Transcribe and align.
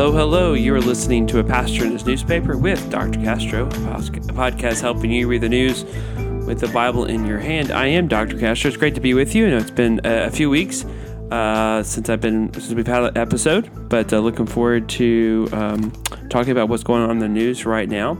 Hello, 0.00 0.12
hello. 0.12 0.54
You 0.54 0.74
are 0.74 0.80
listening 0.80 1.26
to 1.26 1.40
a 1.40 1.44
pastor 1.44 1.84
in 1.84 1.92
his 1.92 2.06
newspaper 2.06 2.56
with 2.56 2.90
Dr. 2.90 3.20
Castro, 3.20 3.66
a 3.66 3.70
podcast 3.70 4.80
helping 4.80 5.10
you 5.12 5.28
read 5.28 5.42
the 5.42 5.48
news 5.50 5.84
with 6.46 6.58
the 6.58 6.68
Bible 6.68 7.04
in 7.04 7.26
your 7.26 7.38
hand. 7.38 7.70
I 7.70 7.88
am 7.88 8.08
Dr. 8.08 8.38
Castro. 8.38 8.68
It's 8.68 8.78
great 8.78 8.94
to 8.94 9.02
be 9.02 9.12
with 9.12 9.34
you. 9.34 9.46
I 9.46 9.50
know 9.50 9.56
it's 9.58 9.70
been 9.70 10.00
a 10.02 10.30
few 10.30 10.48
weeks 10.48 10.86
uh, 11.30 11.82
since 11.82 12.08
I've 12.08 12.22
been 12.22 12.50
since 12.54 12.72
we've 12.72 12.86
had 12.86 13.04
an 13.04 13.18
episode, 13.18 13.70
but 13.90 14.10
uh, 14.10 14.20
looking 14.20 14.46
forward 14.46 14.88
to 14.88 15.50
um, 15.52 15.92
talking 16.30 16.52
about 16.52 16.70
what's 16.70 16.82
going 16.82 17.02
on 17.02 17.10
in 17.10 17.18
the 17.18 17.28
news 17.28 17.66
right 17.66 17.86
now. 17.86 18.16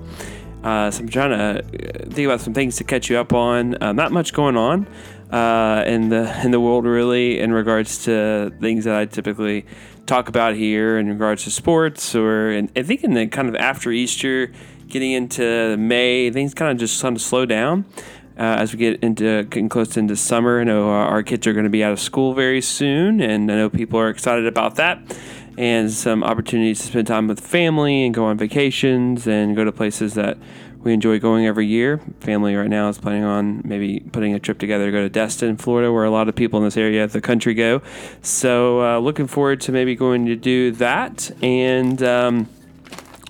Uh, 0.63 0.91
so 0.91 1.01
I'm 1.01 1.09
trying 1.09 1.31
to 1.31 1.63
think 2.11 2.27
about 2.27 2.43
some 2.43 2.53
things 2.53 2.77
to 2.77 2.85
catch 2.85 3.09
you 3.09 3.17
up 3.17 3.33
on. 3.33 3.83
Uh, 3.83 3.93
not 3.93 4.13
much 4.13 4.35
going 4.35 4.59
on 4.59 4.87
uh, 5.31 5.85
in 5.87 6.11
the 6.11 6.41
in 6.45 6.51
the 6.51 6.61
world 6.61 6.85
really 6.85 7.39
in 7.39 7.53
regards 7.53 8.05
to 8.05 8.53
things 8.61 8.85
that 8.85 8.97
I 8.97 9.07
typically 9.07 9.65
talk 10.07 10.29
about 10.29 10.55
here 10.55 10.99
in 10.99 11.09
regards 11.09 11.45
to 11.45 11.51
sports 11.51 12.15
or 12.15 12.51
and 12.51 12.71
I 12.77 12.83
think 12.83 13.05
in 13.05 13.15
the 13.15 13.27
kind 13.27 13.49
of 13.49 13.57
after 13.57 13.91
Easter, 13.91 14.53
getting 14.89 15.13
into 15.13 15.77
May, 15.77 16.31
things 16.31 16.55
kind 16.55 16.71
of 16.71 16.79
just 16.79 17.01
kind 17.01 17.17
of 17.17 17.23
slow 17.23 17.47
down. 17.47 17.85
Uh, 18.39 18.57
as 18.59 18.73
we 18.73 18.79
get 18.79 19.03
into 19.03 19.43
getting 19.45 19.69
close 19.69 19.97
into 19.99 20.17
summer, 20.17 20.61
I 20.61 20.65
know 20.65 20.89
our 20.89 21.23
kids 21.23 21.47
are 21.47 21.53
going 21.53 21.65
to 21.65 21.71
be 21.71 21.85
out 21.85 21.93
of 21.93 22.01
school 22.01 22.33
very 22.33 22.63
soon, 22.63 23.21
and 23.21 23.53
I 23.53 23.55
know 23.55 23.69
people 23.69 23.99
are 24.01 24.09
excited 24.09 24.47
about 24.47 24.77
that. 24.77 24.99
And 25.59 25.91
some 25.91 26.25
opportunities 26.25 26.81
to 26.81 26.87
spend 26.87 27.07
time 27.07 27.29
with 27.29 27.39
family 27.39 28.07
and 28.07 28.15
go 28.15 28.25
on 28.25 28.39
vacations 28.39 29.27
and 29.27 29.55
go 29.55 29.65
to 29.65 29.73
places 29.73 30.15
that 30.15 30.39
we 30.83 30.95
enjoy 30.95 31.19
going 31.19 31.47
every 31.47 31.67
year. 31.67 32.01
Family 32.21 32.55
right 32.57 32.69
now 32.69 32.89
is 32.89 32.99
planning 32.99 33.25
on 33.25 33.61
maybe 33.65 34.01
putting 34.01 34.35
a 34.35 34.39
trip 34.39 34.59
together 34.59 34.87
to 34.87 34.93
go 34.93 35.03
to 35.03 35.11
Destin, 35.11 35.57
Florida, 35.57 35.93
where 35.93 36.05
a 36.05 36.11
lot 36.11 36.29
of 36.29 36.35
people 36.35 36.59
in 36.59 36.65
this 36.65 36.77
area 36.77 37.05
of 37.05 37.13
the 37.13 37.21
country 37.21 37.55
go. 37.55 37.83
So, 38.23 38.83
uh, 38.83 38.99
looking 38.99 39.27
forward 39.27 39.61
to 39.63 39.73
maybe 39.73 39.95
going 39.95 40.27
to 40.27 40.37
do 40.37 40.73
that 40.73 41.31
and 41.43 42.03
um, 42.03 42.49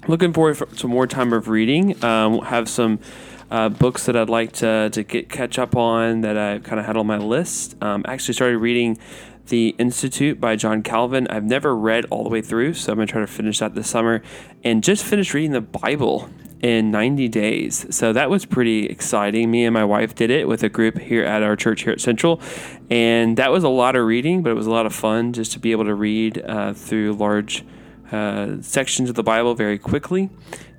looking 0.07 0.33
forward 0.33 0.59
to 0.77 0.89
more 0.89 1.07
time 1.07 1.33
of 1.33 1.49
reading. 1.49 2.03
Um, 2.05 2.41
have 2.41 2.69
some. 2.69 3.01
Uh, 3.51 3.69
books 3.69 4.07
that 4.07 4.17
I'd 4.17 4.29
like 4.29 4.53
to, 4.53 4.91
to 4.91 5.03
get 5.03 5.29
catch 5.29 5.59
up 5.59 5.75
on 5.75 6.21
that 6.21 6.39
I 6.39 6.61
kind 6.61 6.79
of 6.79 6.87
had 6.87 6.97
on 6.97 7.09
my 7.09 7.19
list. 7.19 7.75
Um, 7.83 8.05
actually 8.07 8.35
started 8.35 8.59
reading 8.59 8.97
The 9.49 9.75
Institute 9.77 10.41
by 10.41 10.55
John 10.55 10.85
Calvin. 10.85 11.27
I've 11.27 11.43
never 11.43 11.75
read 11.75 12.05
all 12.11 12.23
the 12.23 12.29
way 12.29 12.43
through, 12.43 12.75
so 12.75 12.93
I'm 12.93 12.99
going 12.99 13.09
to 13.09 13.13
try 13.13 13.21
to 13.21 13.27
finish 13.27 13.59
that 13.59 13.75
this 13.75 13.91
summer. 13.91 14.23
And 14.63 14.85
just 14.85 15.05
finished 15.05 15.35
reading 15.35 15.51
the 15.51 15.61
Bible 15.61 16.31
in 16.63 16.91
90 16.91 17.29
days. 17.29 17.87
So 17.95 18.13
that 18.13 18.31
was 18.31 18.45
pretty 18.45 18.87
exciting. 18.87 19.51
Me 19.51 19.65
and 19.65 19.75
my 19.75 19.85
wife 19.85 20.15
did 20.15 20.31
it 20.31 20.47
with 20.47 20.63
a 20.63 20.69
group 20.69 20.99
here 20.99 21.25
at 21.25 21.43
our 21.43 21.57
church 21.57 21.83
here 21.83 21.93
at 21.93 22.01
Central. 22.01 22.41
And 22.91 23.37
that 23.37 23.51
was 23.51 23.65
a 23.65 23.69
lot 23.69 23.97
of 23.97 24.05
reading, 24.05 24.43
but 24.43 24.51
it 24.51 24.55
was 24.55 24.67
a 24.67 24.71
lot 24.71 24.87
of 24.87 24.95
fun 24.95 25.33
just 25.33 25.53
to 25.53 25.59
be 25.59 25.73
able 25.73 25.85
to 25.85 25.95
read 25.95 26.43
uh, 26.45 26.75
through 26.75 27.15
large 27.15 27.65
uh, 28.13 28.61
sections 28.61 29.09
of 29.09 29.15
the 29.15 29.23
Bible 29.23 29.55
very 29.55 29.79
quickly. 29.79 30.31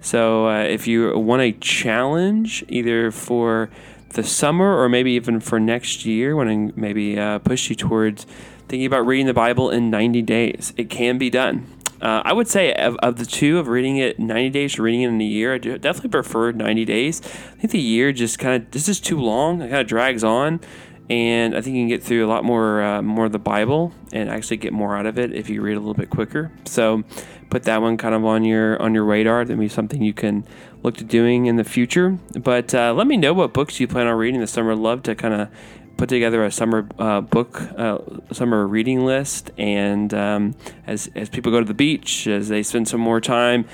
So 0.01 0.47
uh, 0.47 0.63
if 0.63 0.87
you 0.87 1.17
want 1.17 1.41
a 1.41 1.51
challenge, 1.53 2.63
either 2.67 3.11
for 3.11 3.69
the 4.09 4.23
summer 4.23 4.77
or 4.77 4.89
maybe 4.89 5.11
even 5.11 5.39
for 5.39 5.59
next 5.59 6.05
year, 6.05 6.33
to 6.33 6.73
maybe 6.75 7.17
uh, 7.17 7.39
push 7.39 7.69
you 7.69 7.75
towards 7.75 8.25
thinking 8.67 8.85
about 8.85 9.05
reading 9.05 9.27
the 9.27 9.33
Bible 9.33 9.69
in 9.69 9.89
90 9.89 10.21
days, 10.21 10.73
it 10.77 10.89
can 10.89 11.17
be 11.17 11.29
done. 11.29 11.80
Uh, 12.01 12.21
I 12.25 12.33
would 12.33 12.47
say 12.47 12.73
of, 12.73 12.95
of, 12.97 13.17
the 13.17 13.25
two, 13.25 13.59
of 13.59 13.67
reading 13.67 13.97
it 13.97 14.19
90 14.19 14.49
days 14.49 14.73
to 14.73 14.81
reading 14.81 15.03
it 15.03 15.09
in 15.09 15.21
a 15.21 15.25
year, 15.25 15.53
I 15.53 15.57
definitely 15.59 16.09
prefer 16.09 16.51
90 16.51 16.85
days. 16.85 17.21
I 17.23 17.55
think 17.57 17.71
the 17.71 17.79
year 17.79 18.11
just 18.11 18.39
kind 18.39 18.61
of 18.61 18.71
this 18.71 18.89
is 18.89 18.99
too 18.99 19.19
long. 19.19 19.61
It 19.61 19.69
kind 19.69 19.81
of 19.81 19.87
drags 19.87 20.23
on, 20.23 20.61
and 21.09 21.55
I 21.55 21.61
think 21.61 21.75
you 21.75 21.81
can 21.81 21.89
get 21.89 22.01
through 22.01 22.25
a 22.25 22.29
lot 22.29 22.43
more 22.43 22.81
uh, 22.81 23.01
more 23.01 23.25
of 23.25 23.31
the 23.31 23.39
Bible 23.39 23.93
and 24.11 24.29
actually 24.29 24.57
get 24.57 24.73
more 24.73 24.97
out 24.97 25.05
of 25.05 25.19
it 25.19 25.31
if 25.31 25.49
you 25.49 25.61
read 25.61 25.77
a 25.77 25.79
little 25.79 25.93
bit 25.93 26.09
quicker. 26.09 26.51
So 26.65 27.03
put 27.51 27.63
that 27.63 27.81
one 27.81 27.97
kind 27.97 28.15
of 28.15 28.25
on 28.25 28.43
your 28.43 28.81
on 28.81 28.95
your 28.95 29.03
radar. 29.03 29.45
That 29.45 29.55
may 29.57 29.65
be 29.65 29.69
something 29.69 30.01
you 30.01 30.13
can 30.13 30.43
look 30.81 30.97
to 30.97 31.03
doing 31.03 31.45
in 31.45 31.57
the 31.57 31.63
future. 31.63 32.17
But 32.39 32.73
uh, 32.73 32.93
let 32.93 33.05
me 33.05 33.17
know 33.17 33.33
what 33.33 33.53
books 33.53 33.79
you 33.79 33.87
plan 33.87 34.07
on 34.07 34.15
reading 34.15 34.39
this 34.39 34.51
summer. 34.51 34.71
I'd 34.71 34.79
love 34.79 35.03
to 35.03 35.13
kind 35.13 35.33
of 35.35 35.49
put 35.97 36.09
together 36.09 36.43
a 36.43 36.51
summer 36.51 36.87
uh, 36.97 37.21
book, 37.21 37.61
uh, 37.77 37.99
summer 38.31 38.67
reading 38.67 39.05
list, 39.05 39.51
and 39.57 40.13
um, 40.13 40.55
as 40.87 41.09
as 41.15 41.29
people 41.29 41.51
go 41.51 41.59
to 41.59 41.65
the 41.65 41.73
beach, 41.73 42.27
as 42.27 42.49
they 42.49 42.63
spend 42.63 42.87
some 42.87 43.01
more 43.01 43.21
time, 43.21 43.65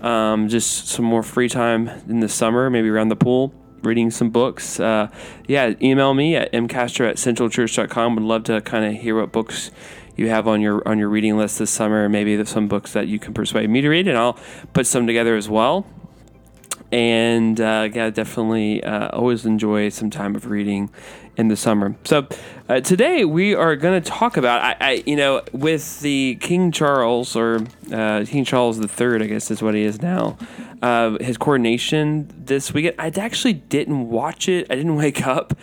um, 0.00 0.48
just 0.48 0.88
some 0.88 1.04
more 1.04 1.22
free 1.22 1.48
time 1.48 1.88
in 2.08 2.20
the 2.20 2.28
summer, 2.28 2.70
maybe 2.70 2.88
around 2.88 3.08
the 3.08 3.16
pool, 3.16 3.52
reading 3.82 4.10
some 4.10 4.30
books. 4.30 4.80
Uh, 4.80 5.08
yeah, 5.46 5.74
email 5.80 6.14
me 6.14 6.36
at 6.36 6.52
mcastro 6.52 7.08
at 7.08 7.16
centralchurch.com. 7.16 8.14
Would 8.16 8.24
love 8.24 8.44
to 8.44 8.60
kind 8.60 8.84
of 8.84 9.00
hear 9.00 9.18
what 9.18 9.32
books 9.32 9.70
you 10.16 10.28
have 10.28 10.48
on 10.48 10.60
your 10.60 10.86
on 10.88 10.98
your 10.98 11.08
reading 11.08 11.36
list 11.36 11.58
this 11.58 11.70
summer. 11.70 12.08
Maybe 12.08 12.42
some 12.44 12.68
books 12.68 12.92
that 12.92 13.06
you 13.08 13.18
can 13.18 13.34
persuade 13.34 13.70
me 13.70 13.80
to 13.80 13.88
read, 13.88 14.08
and 14.08 14.18
I'll 14.18 14.38
put 14.72 14.86
some 14.86 15.06
together 15.06 15.36
as 15.36 15.48
well 15.48 15.86
and 16.92 17.60
uh, 17.60 17.88
yeah, 17.92 18.10
definitely 18.10 18.82
uh, 18.82 19.08
always 19.08 19.44
enjoy 19.44 19.88
some 19.88 20.10
time 20.10 20.34
of 20.36 20.46
reading 20.46 20.90
in 21.36 21.48
the 21.48 21.56
summer. 21.56 21.94
So 22.04 22.26
uh, 22.68 22.80
today 22.80 23.24
we 23.24 23.54
are 23.54 23.76
going 23.76 24.02
to 24.02 24.10
talk 24.10 24.36
about, 24.36 24.62
I, 24.62 24.76
I, 24.80 25.02
you 25.06 25.16
know, 25.16 25.42
with 25.52 26.00
the 26.00 26.36
King 26.40 26.72
Charles 26.72 27.36
or 27.36 27.60
uh, 27.92 28.24
King 28.26 28.44
Charles 28.44 28.78
III, 28.80 29.22
I 29.22 29.26
guess 29.26 29.50
is 29.50 29.62
what 29.62 29.74
he 29.74 29.82
is 29.82 30.00
now. 30.00 30.38
Uh, 30.82 31.18
his 31.20 31.36
coronation 31.36 32.30
this 32.36 32.72
weekend. 32.72 32.96
I 32.98 33.08
actually 33.20 33.54
didn't 33.54 34.08
watch 34.08 34.48
it. 34.48 34.66
I 34.70 34.74
didn't 34.74 34.96
wake 34.96 35.26
up 35.26 35.54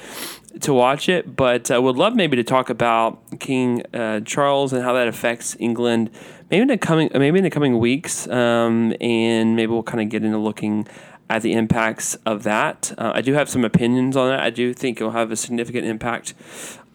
to 0.62 0.74
watch 0.74 1.10
it, 1.10 1.36
but 1.36 1.72
I 1.72 1.80
would 1.80 1.96
love 1.96 2.16
maybe 2.16 2.38
to 2.38 2.44
talk 2.44 2.70
about 2.70 3.40
King 3.40 3.84
uh, 3.94 4.20
Charles 4.22 4.72
and 4.72 4.84
how 4.84 4.94
that 4.94 5.08
affects 5.08 5.56
England. 5.60 6.12
Maybe 6.52 6.62
in 6.62 6.68
the 6.68 6.78
coming, 6.78 7.10
maybe 7.14 7.40
in 7.40 7.44
the 7.44 7.50
coming 7.50 7.80
weeks, 7.80 8.28
um, 8.28 8.94
and 9.02 9.56
maybe 9.56 9.72
we'll 9.72 9.82
kind 9.82 10.02
of 10.02 10.10
get 10.10 10.24
into 10.24 10.38
looking 10.38 10.88
at 11.30 11.42
the 11.42 11.54
impacts 11.54 12.16
of 12.26 12.44
that. 12.44 12.94
Uh, 12.98 13.12
I 13.16 13.22
do 13.22 13.34
have 13.34 13.50
some 13.50 13.64
opinions 13.64 14.16
on 14.16 14.30
that. 14.30 14.40
I 14.40 14.50
do 14.50 14.74
think 14.74 15.00
it 15.00 15.04
will 15.04 15.12
have 15.12 15.32
a 15.32 15.36
significant 15.36 15.86
impact 15.86 16.34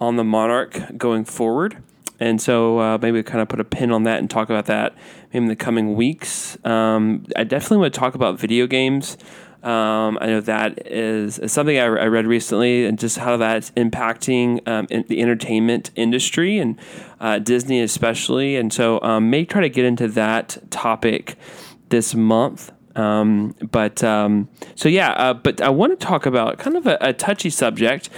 on 0.01 0.17
the 0.17 0.25
monarch 0.25 0.81
going 0.97 1.25
forward. 1.25 1.83
And 2.21 2.41
so 2.41 2.81
uh, 2.81 2.99
maybe 3.01 3.23
kind 3.23 3.41
of 3.41 3.49
put 3.49 3.61
a 3.61 3.65
pin 3.65 3.93
on 3.93 4.03
that 4.05 4.19
and 4.19 4.29
talk 4.29 4.51
about 4.51 4.67
that 4.67 4.95
maybe 5.33 5.45
in 5.45 5.49
the 5.49 5.57
coming 5.57 5.95
weeks. 5.95 6.59
Um, 6.65 7.25
I 7.37 7.45
definitely 7.45 7.79
want 7.79 7.95
to 7.95 8.01
talk 8.01 8.15
about 8.15 8.39
video 8.39 8.67
games. 8.67 9.17
Um, 9.63 10.19
I 10.21 10.27
know 10.27 10.41
that 10.43 10.87
is, 10.87 11.39
is 11.41 11.53
something 11.53 11.77
I, 11.79 11.83
I, 11.83 12.07
read 12.07 12.29
recently, 12.29 12.87
and 12.87 12.97
just 12.97 13.19
how 13.19 13.37
that's 13.39 13.73
impacting 13.73 14.67
um, 14.69 14.87
the 14.87 15.21
entertainment 15.21 15.91
industry 15.97 16.61
and 16.61 16.79
uh, 17.19 17.41
Disney 17.41 17.81
especially. 17.81 18.55
And 18.55 18.73
so, 18.73 19.03
um, 19.03 19.31
may 19.31 19.45
try 19.45 19.61
to 19.63 19.69
get 19.69 19.85
into 19.85 20.07
that 20.09 20.59
topic 20.71 21.37
this 21.89 22.15
month. 22.15 22.71
Um, 22.99 23.55
but 23.71 24.03
um, 24.03 24.49
so 24.75 24.89
yeah, 24.89 25.13
uh, 25.13 25.35
but 25.35 25.61
I 25.61 25.71
want 25.71 25.99
to 25.99 26.07
talk 26.07 26.27
about 26.27 26.59
kind 26.59 26.77
of 26.77 26.87
a, 26.87 26.99
a 27.01 27.13
touchy 27.13 27.49
subject. 27.49 28.11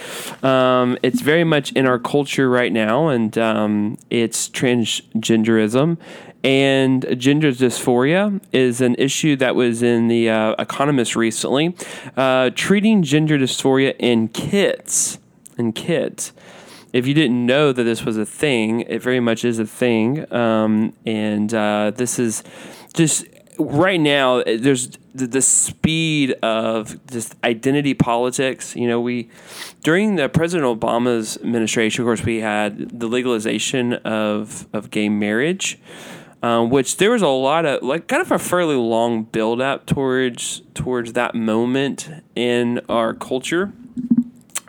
Um, 0.43 0.97
it's 1.03 1.21
very 1.21 1.45
much 1.45 1.73
in 1.73 1.87
our 1.87 1.99
culture 1.99 2.49
right 2.49 2.73
now, 2.73 3.09
and 3.09 3.37
um, 3.37 3.99
it's 4.09 4.49
transgenderism. 4.49 5.99
And 6.43 7.05
gender 7.19 7.53
dysphoria 7.53 8.41
is 8.51 8.81
an 8.81 8.95
issue 8.95 9.37
that 9.37 9.55
was 9.55 9.83
in 9.83 10.09
the 10.09 10.31
uh, 10.31 10.55
Economist 10.59 11.15
recently, 11.15 11.77
uh, 12.17 12.49
treating 12.55 13.03
gender 13.03 13.37
dysphoria 13.37 13.95
in 13.99 14.29
kids. 14.29 15.19
In 15.59 15.75
kids 15.75 16.33
if 16.93 17.07
you 17.07 17.15
didn't 17.15 17.47
know 17.47 17.73
that 17.73 17.85
this 17.85 18.05
was 18.05 18.17
a 18.17 18.27
thing, 18.27 18.81
it 18.81 19.01
very 19.01 19.21
much 19.21 19.45
is 19.45 19.59
a 19.59 19.67
thing. 19.67 20.33
Um, 20.33 20.93
and 21.07 21.53
uh, 21.55 21.93
this 21.95 22.19
is 22.19 22.43
just 22.95 23.27
right 23.61 24.01
now 24.01 24.39
eh, 24.39 24.57
there's 24.59 24.91
the, 25.15 25.27
the, 25.27 25.43
speed 25.43 26.33
of 26.43 27.05
this 27.07 27.35
identity 27.45 27.95
politics. 27.95 28.75
You 28.75 28.89
know 28.89 29.01
we 29.01 29.29
during 29.83 30.17
the 30.17 30.29
president 30.29 30.81
obama's 30.81 31.37
administration 31.39 32.03
of 32.03 32.07
course 32.07 32.25
we 32.25 32.41
had 32.41 32.99
the 32.99 33.07
legalization 33.07 33.95
of 33.95 34.67
of 34.73 34.91
gay 34.91 35.09
marriage 35.09 35.79
um, 36.43 36.71
which 36.71 36.97
there 36.97 37.11
was 37.11 37.23
a 37.23 37.29
lot 37.29 37.67
of 37.67 37.83
like 37.83 38.07
kind 38.07 38.23
of 38.23 38.33
a 38.33 38.39
fairly 38.39 38.77
long 38.77 39.25
build 39.25 39.61
up 39.61 39.87
towards 39.87 40.63
towards 40.75 41.13
that 41.13 41.35
moment 41.35 42.11
in 42.35 42.81
our 42.89 43.13
culture. 43.13 43.73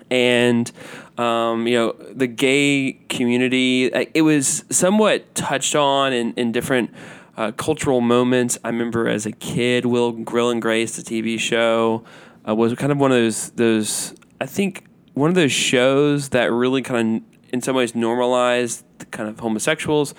And 0.09 0.69
um, 1.17 1.67
you 1.67 1.75
know 1.75 1.95
the 2.13 2.27
gay 2.27 2.99
community 3.07 3.85
it 3.85 4.23
was 4.23 4.65
somewhat 4.69 5.33
touched 5.33 5.75
on 5.75 6.11
in, 6.11 6.33
in 6.33 6.51
different 6.51 6.91
uh, 7.37 7.51
cultural 7.51 8.01
moments. 8.01 8.57
I 8.63 8.69
remember 8.69 9.07
as 9.07 9.25
a 9.25 9.31
kid, 9.31 9.85
Will 9.85 10.13
Will 10.13 10.49
and 10.49 10.61
Grace, 10.61 10.95
the 10.95 11.03
TV 11.03 11.39
show, 11.39 12.03
uh, 12.47 12.55
was 12.55 12.73
kind 12.75 12.91
of 12.91 12.97
one 12.97 13.11
of 13.11 13.17
those 13.17 13.51
those. 13.51 14.15
I 14.39 14.45
think 14.45 14.85
one 15.13 15.29
of 15.29 15.35
those 15.35 15.51
shows 15.51 16.29
that 16.29 16.51
really 16.51 16.81
kind 16.81 17.17
of, 17.17 17.53
in 17.53 17.61
some 17.61 17.75
ways, 17.75 17.95
normalized 17.95 18.85
kind 19.11 19.29
of 19.29 19.39
homosexuals. 19.39 20.13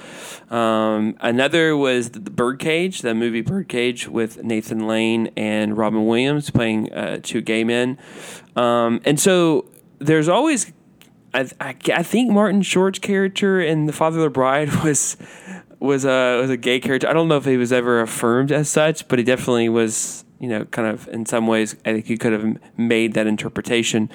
Um, 0.51 1.17
another 1.21 1.77
was 1.77 2.11
the, 2.11 2.21
the 2.21 2.31
Birdcage, 2.31 3.03
the 3.03 3.15
movie 3.15 3.41
Birdcage 3.41 4.09
with 4.09 4.43
Nathan 4.43 4.87
Lane 4.87 5.31
and 5.37 5.77
Robin 5.77 6.07
Williams 6.07 6.51
playing 6.51 6.93
uh, 6.93 7.21
two 7.23 7.41
gay 7.41 7.65
men. 7.65 7.99
Um, 8.57 9.01
and 9.05 9.19
so 9.19 9.67
there's 9.99 10.29
always 10.29 10.73
I, 11.35 11.49
I, 11.61 11.75
I, 11.95 12.03
think 12.03 12.31
Martin 12.31 12.61
Short's 12.61 12.99
character 12.99 13.61
in 13.61 13.87
The 13.87 13.93
Father 13.93 14.19
of 14.19 14.25
the 14.25 14.31
Bride 14.31 14.71
was 14.85 15.17
was 15.83 16.05
a 16.05 16.41
was 16.41 16.51
a 16.51 16.57
gay 16.57 16.81
character. 16.81 17.09
I 17.09 17.13
don't 17.13 17.29
know 17.29 17.37
if 17.37 17.45
he 17.45 17.57
was 17.57 17.73
ever 17.73 18.01
affirmed 18.01 18.53
as 18.53 18.69
such, 18.69 19.09
but 19.09 19.19
he 19.19 19.25
definitely 19.25 19.69
was. 19.69 20.25
You 20.39 20.49
know, 20.49 20.65
kind 20.65 20.89
of 20.89 21.07
in 21.07 21.25
some 21.25 21.47
ways, 21.47 21.77
I 21.87 21.93
think 21.93 22.11
you 22.11 22.19
could 22.19 22.33
have 22.33 22.59
made 22.77 23.15
that 23.15 23.29
interpretation. 23.29 24.11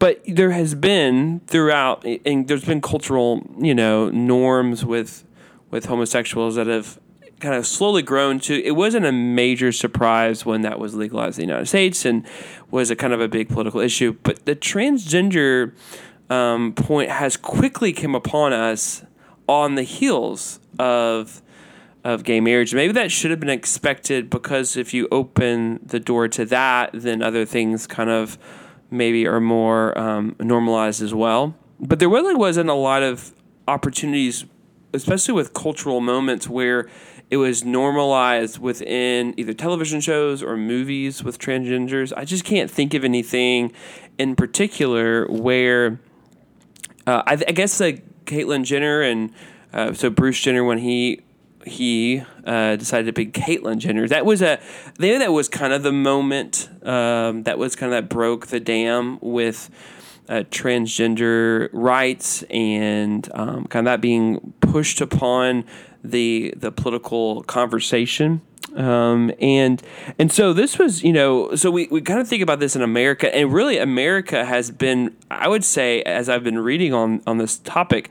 But 0.00 0.20
there 0.26 0.50
has 0.50 0.74
been 0.74 1.38
throughout, 1.46 2.04
and 2.26 2.48
there's 2.48 2.64
been 2.64 2.80
cultural, 2.80 3.46
you 3.60 3.76
know, 3.76 4.10
norms 4.10 4.84
with 4.84 5.24
with 5.70 5.84
homosexuals 5.84 6.56
that 6.56 6.66
have 6.66 6.98
kind 7.38 7.54
of 7.54 7.64
slowly 7.64 8.02
grown 8.02 8.40
to 8.40 8.60
it 8.64 8.72
wasn't 8.72 9.06
a 9.06 9.12
major 9.12 9.70
surprise 9.70 10.44
when 10.44 10.62
that 10.62 10.80
was 10.80 10.96
legalized 10.96 11.38
in 11.38 11.46
the 11.46 11.52
United 11.52 11.66
States 11.66 12.04
and 12.04 12.26
was 12.72 12.90
a 12.90 12.96
kind 12.96 13.12
of 13.12 13.20
a 13.20 13.28
big 13.28 13.48
political 13.48 13.80
issue. 13.80 14.16
But 14.24 14.44
the 14.46 14.56
transgender 14.56 15.72
um, 16.28 16.72
point 16.72 17.10
has 17.10 17.36
quickly 17.36 17.92
come 17.92 18.16
upon 18.16 18.52
us 18.52 19.04
on 19.48 19.74
the 19.74 19.82
heels 19.82 20.60
of 20.78 21.42
of 22.04 22.24
gay 22.24 22.40
marriage. 22.40 22.72
Maybe 22.74 22.92
that 22.92 23.10
should 23.10 23.30
have 23.30 23.40
been 23.40 23.48
expected 23.48 24.30
because 24.30 24.76
if 24.76 24.94
you 24.94 25.08
open 25.10 25.80
the 25.84 25.98
door 25.98 26.28
to 26.28 26.44
that, 26.46 26.90
then 26.94 27.22
other 27.22 27.44
things 27.44 27.86
kind 27.86 28.08
of 28.08 28.38
maybe 28.90 29.26
are 29.26 29.40
more 29.40 29.98
um, 29.98 30.36
normalized 30.38 31.02
as 31.02 31.12
well. 31.12 31.54
But 31.80 31.98
there 31.98 32.08
really 32.08 32.34
wasn't 32.34 32.70
a 32.70 32.74
lot 32.74 33.02
of 33.02 33.34
opportunities, 33.66 34.44
especially 34.94 35.34
with 35.34 35.54
cultural 35.54 36.00
moments 36.00 36.48
where 36.48 36.88
it 37.30 37.36
was 37.36 37.64
normalized 37.64 38.58
within 38.58 39.34
either 39.36 39.52
television 39.52 40.00
shows 40.00 40.42
or 40.42 40.56
movies 40.56 41.22
with 41.22 41.38
transgenders. 41.38 42.12
I 42.16 42.24
just 42.24 42.44
can't 42.44 42.70
think 42.70 42.94
of 42.94 43.04
anything 43.04 43.72
in 44.16 44.34
particular 44.34 45.26
where 45.26 46.00
uh, 47.06 47.22
I, 47.26 47.32
I, 47.32 47.52
guess 47.52 47.80
like 47.80 48.02
Caitlyn 48.28 48.64
Jenner 48.64 49.02
and 49.02 49.32
uh, 49.72 49.92
so 49.92 50.10
Bruce 50.10 50.40
Jenner 50.40 50.64
when 50.64 50.78
he 50.78 51.22
he 51.66 52.22
uh, 52.44 52.76
decided 52.76 53.06
to 53.06 53.12
be 53.12 53.26
Caitlyn 53.26 53.78
Jenner. 53.78 54.06
That 54.08 54.24
was 54.24 54.42
a 54.42 54.58
think 54.96 55.18
that 55.18 55.32
was 55.32 55.48
kind 55.48 55.72
of 55.72 55.82
the 55.82 55.92
moment 55.92 56.68
um, 56.82 57.42
that 57.42 57.58
was 57.58 57.76
kind 57.76 57.92
of 57.92 58.02
that 58.02 58.14
broke 58.14 58.48
the 58.48 58.60
dam 58.60 59.18
with. 59.20 59.70
Uh, 60.30 60.44
transgender 60.50 61.70
rights 61.72 62.42
and 62.50 63.30
um, 63.32 63.64
kind 63.68 63.88
of 63.88 63.92
that 63.92 64.02
being 64.02 64.52
pushed 64.60 65.00
upon 65.00 65.64
the 66.04 66.52
the 66.54 66.70
political 66.70 67.42
conversation. 67.44 68.42
Um, 68.76 69.32
and 69.40 69.82
and 70.18 70.30
so 70.30 70.52
this 70.52 70.78
was, 70.78 71.02
you 71.02 71.12
know, 71.12 71.54
so 71.54 71.70
we, 71.70 71.88
we 71.90 72.00
kind 72.00 72.20
of 72.20 72.28
think 72.28 72.42
about 72.42 72.60
this 72.60 72.76
in 72.76 72.82
America, 72.82 73.34
and 73.34 73.52
really 73.52 73.78
America 73.78 74.44
has 74.44 74.70
been, 74.70 75.16
I 75.30 75.48
would 75.48 75.64
say, 75.64 76.02
as 76.02 76.28
I've 76.28 76.44
been 76.44 76.58
reading 76.58 76.92
on 76.92 77.22
on 77.26 77.38
this 77.38 77.58
topic, 77.58 78.10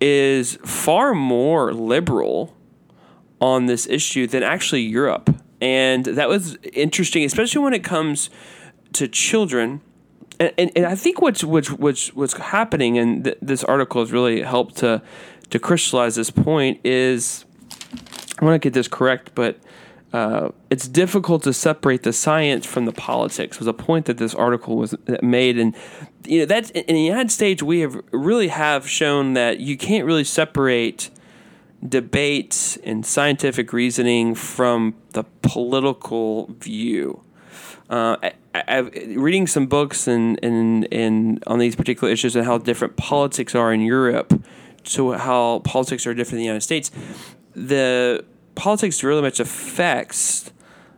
is 0.00 0.56
far 0.64 1.14
more 1.14 1.72
liberal 1.72 2.54
on 3.40 3.66
this 3.66 3.86
issue 3.86 4.26
than 4.26 4.42
actually 4.42 4.82
Europe, 4.82 5.34
and 5.60 6.04
that 6.04 6.28
was 6.28 6.58
interesting, 6.72 7.24
especially 7.24 7.62
when 7.62 7.74
it 7.74 7.82
comes 7.82 8.30
to 8.92 9.08
children. 9.08 9.80
And, 10.40 10.52
and, 10.58 10.70
and 10.76 10.86
I 10.86 10.96
think 10.96 11.22
what's 11.22 11.42
what's 11.44 11.70
what's 11.70 12.12
what's 12.14 12.36
happening, 12.36 12.98
and 12.98 13.24
th- 13.24 13.38
this 13.40 13.64
article 13.64 14.02
has 14.02 14.12
really 14.12 14.42
helped 14.42 14.76
to 14.78 15.00
to 15.50 15.58
crystallize 15.58 16.16
this 16.16 16.30
point 16.30 16.80
is 16.84 17.44
I 18.38 18.44
want 18.44 18.60
to 18.60 18.66
get 18.66 18.74
this 18.74 18.88
correct, 18.88 19.30
but 19.34 19.58
uh, 20.14 20.52
it's 20.70 20.86
difficult 20.86 21.42
to 21.42 21.52
separate 21.52 22.04
the 22.04 22.12
science 22.12 22.64
from 22.64 22.84
the 22.84 22.92
politics. 22.92 23.58
Was 23.58 23.66
a 23.66 23.72
point 23.72 24.06
that 24.06 24.16
this 24.16 24.32
article 24.32 24.76
was 24.76 24.94
made, 25.22 25.58
and 25.58 25.74
you 26.24 26.38
know 26.38 26.46
that 26.46 26.70
in 26.70 26.94
the 26.94 27.02
United 27.02 27.32
States 27.32 27.64
we 27.64 27.80
have 27.80 28.00
really 28.12 28.46
have 28.46 28.88
shown 28.88 29.32
that 29.32 29.58
you 29.58 29.76
can't 29.76 30.04
really 30.04 30.22
separate 30.22 31.10
debate 31.86 32.78
and 32.84 33.04
scientific 33.04 33.72
reasoning 33.72 34.36
from 34.36 34.94
the 35.14 35.24
political 35.42 36.46
view. 36.60 37.20
Uh, 37.90 38.16
I, 38.54 38.78
reading 38.78 39.48
some 39.48 39.66
books 39.66 40.06
and, 40.06 40.38
and, 40.44 40.86
and 40.92 41.42
on 41.48 41.58
these 41.58 41.74
particular 41.74 42.12
issues 42.12 42.36
and 42.36 42.46
how 42.46 42.58
different 42.58 42.96
politics 42.96 43.54
are 43.56 43.74
in 43.74 43.80
Europe 43.80 44.32
to 44.84 45.12
how 45.12 45.58
politics 45.64 46.06
are 46.06 46.14
different 46.14 46.34
in 46.34 46.38
the 46.38 46.44
United 46.44 46.62
States, 46.62 46.92
the 47.56 48.24
politics 48.54 49.02
really 49.02 49.22
much 49.22 49.40
affects 49.40 50.52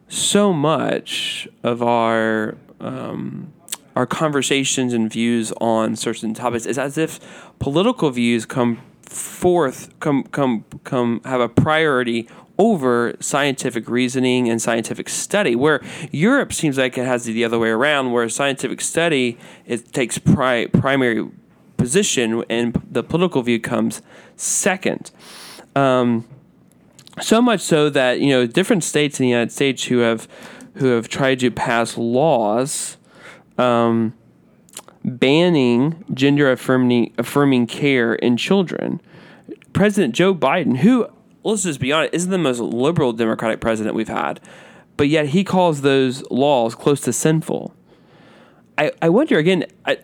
so 0.08 0.52
much 0.52 1.48
of 1.62 1.82
our 1.82 2.56
um, 2.80 3.52
our 3.94 4.06
conversations 4.06 4.92
and 4.92 5.10
views 5.10 5.52
on 5.60 5.96
certain 5.96 6.34
topics. 6.34 6.66
It's 6.66 6.78
as 6.78 6.98
if 6.98 7.18
political 7.58 8.10
views 8.10 8.44
come 8.44 8.80
forth, 9.02 9.98
come 10.00 10.24
come 10.24 10.64
come 10.84 11.20
have 11.24 11.40
a 11.40 11.48
priority 11.48 12.28
over 12.58 13.14
scientific 13.20 13.88
reasoning 13.88 14.48
and 14.48 14.60
scientific 14.60 15.08
study. 15.08 15.56
Where 15.56 15.80
Europe 16.10 16.52
seems 16.52 16.78
like 16.78 16.96
it 16.96 17.06
has 17.06 17.24
the 17.24 17.44
other 17.44 17.58
way 17.58 17.70
around, 17.70 18.12
where 18.12 18.28
scientific 18.28 18.80
study 18.80 19.38
it 19.66 19.92
takes 19.92 20.18
pri- 20.18 20.66
primary 20.66 21.28
position, 21.76 22.44
and 22.48 22.80
the 22.90 23.02
political 23.02 23.42
view 23.42 23.60
comes 23.60 24.02
second. 24.36 25.10
Um, 25.74 26.26
so 27.20 27.40
much 27.40 27.60
so 27.60 27.90
that 27.90 28.20
you 28.20 28.30
know 28.30 28.46
different 28.46 28.84
states 28.84 29.18
in 29.18 29.24
the 29.24 29.30
United 29.30 29.52
States 29.52 29.84
who 29.84 29.98
have 29.98 30.28
who 30.74 30.88
have 30.88 31.08
tried 31.08 31.40
to 31.40 31.50
pass 31.50 31.96
laws 31.96 32.96
um, 33.58 34.14
banning 35.04 36.04
gender 36.12 36.50
affirming 36.50 37.12
affirming 37.18 37.66
care 37.66 38.14
in 38.14 38.36
children. 38.36 39.00
President 39.72 40.14
Joe 40.14 40.34
Biden, 40.34 40.78
who 40.78 41.06
let's 41.44 41.62
just 41.62 41.80
be 41.80 41.92
honest, 41.92 42.14
isn't 42.14 42.30
the 42.30 42.38
most 42.38 42.60
liberal 42.60 43.12
Democratic 43.12 43.60
president 43.60 43.94
we've 43.94 44.08
had, 44.08 44.40
but 44.96 45.08
yet 45.08 45.28
he 45.28 45.44
calls 45.44 45.82
those 45.82 46.28
laws 46.30 46.74
close 46.74 47.00
to 47.02 47.12
sinful. 47.12 47.74
I, 48.78 48.92
I 49.00 49.08
wonder 49.08 49.38
again. 49.38 49.64
I, 49.84 49.98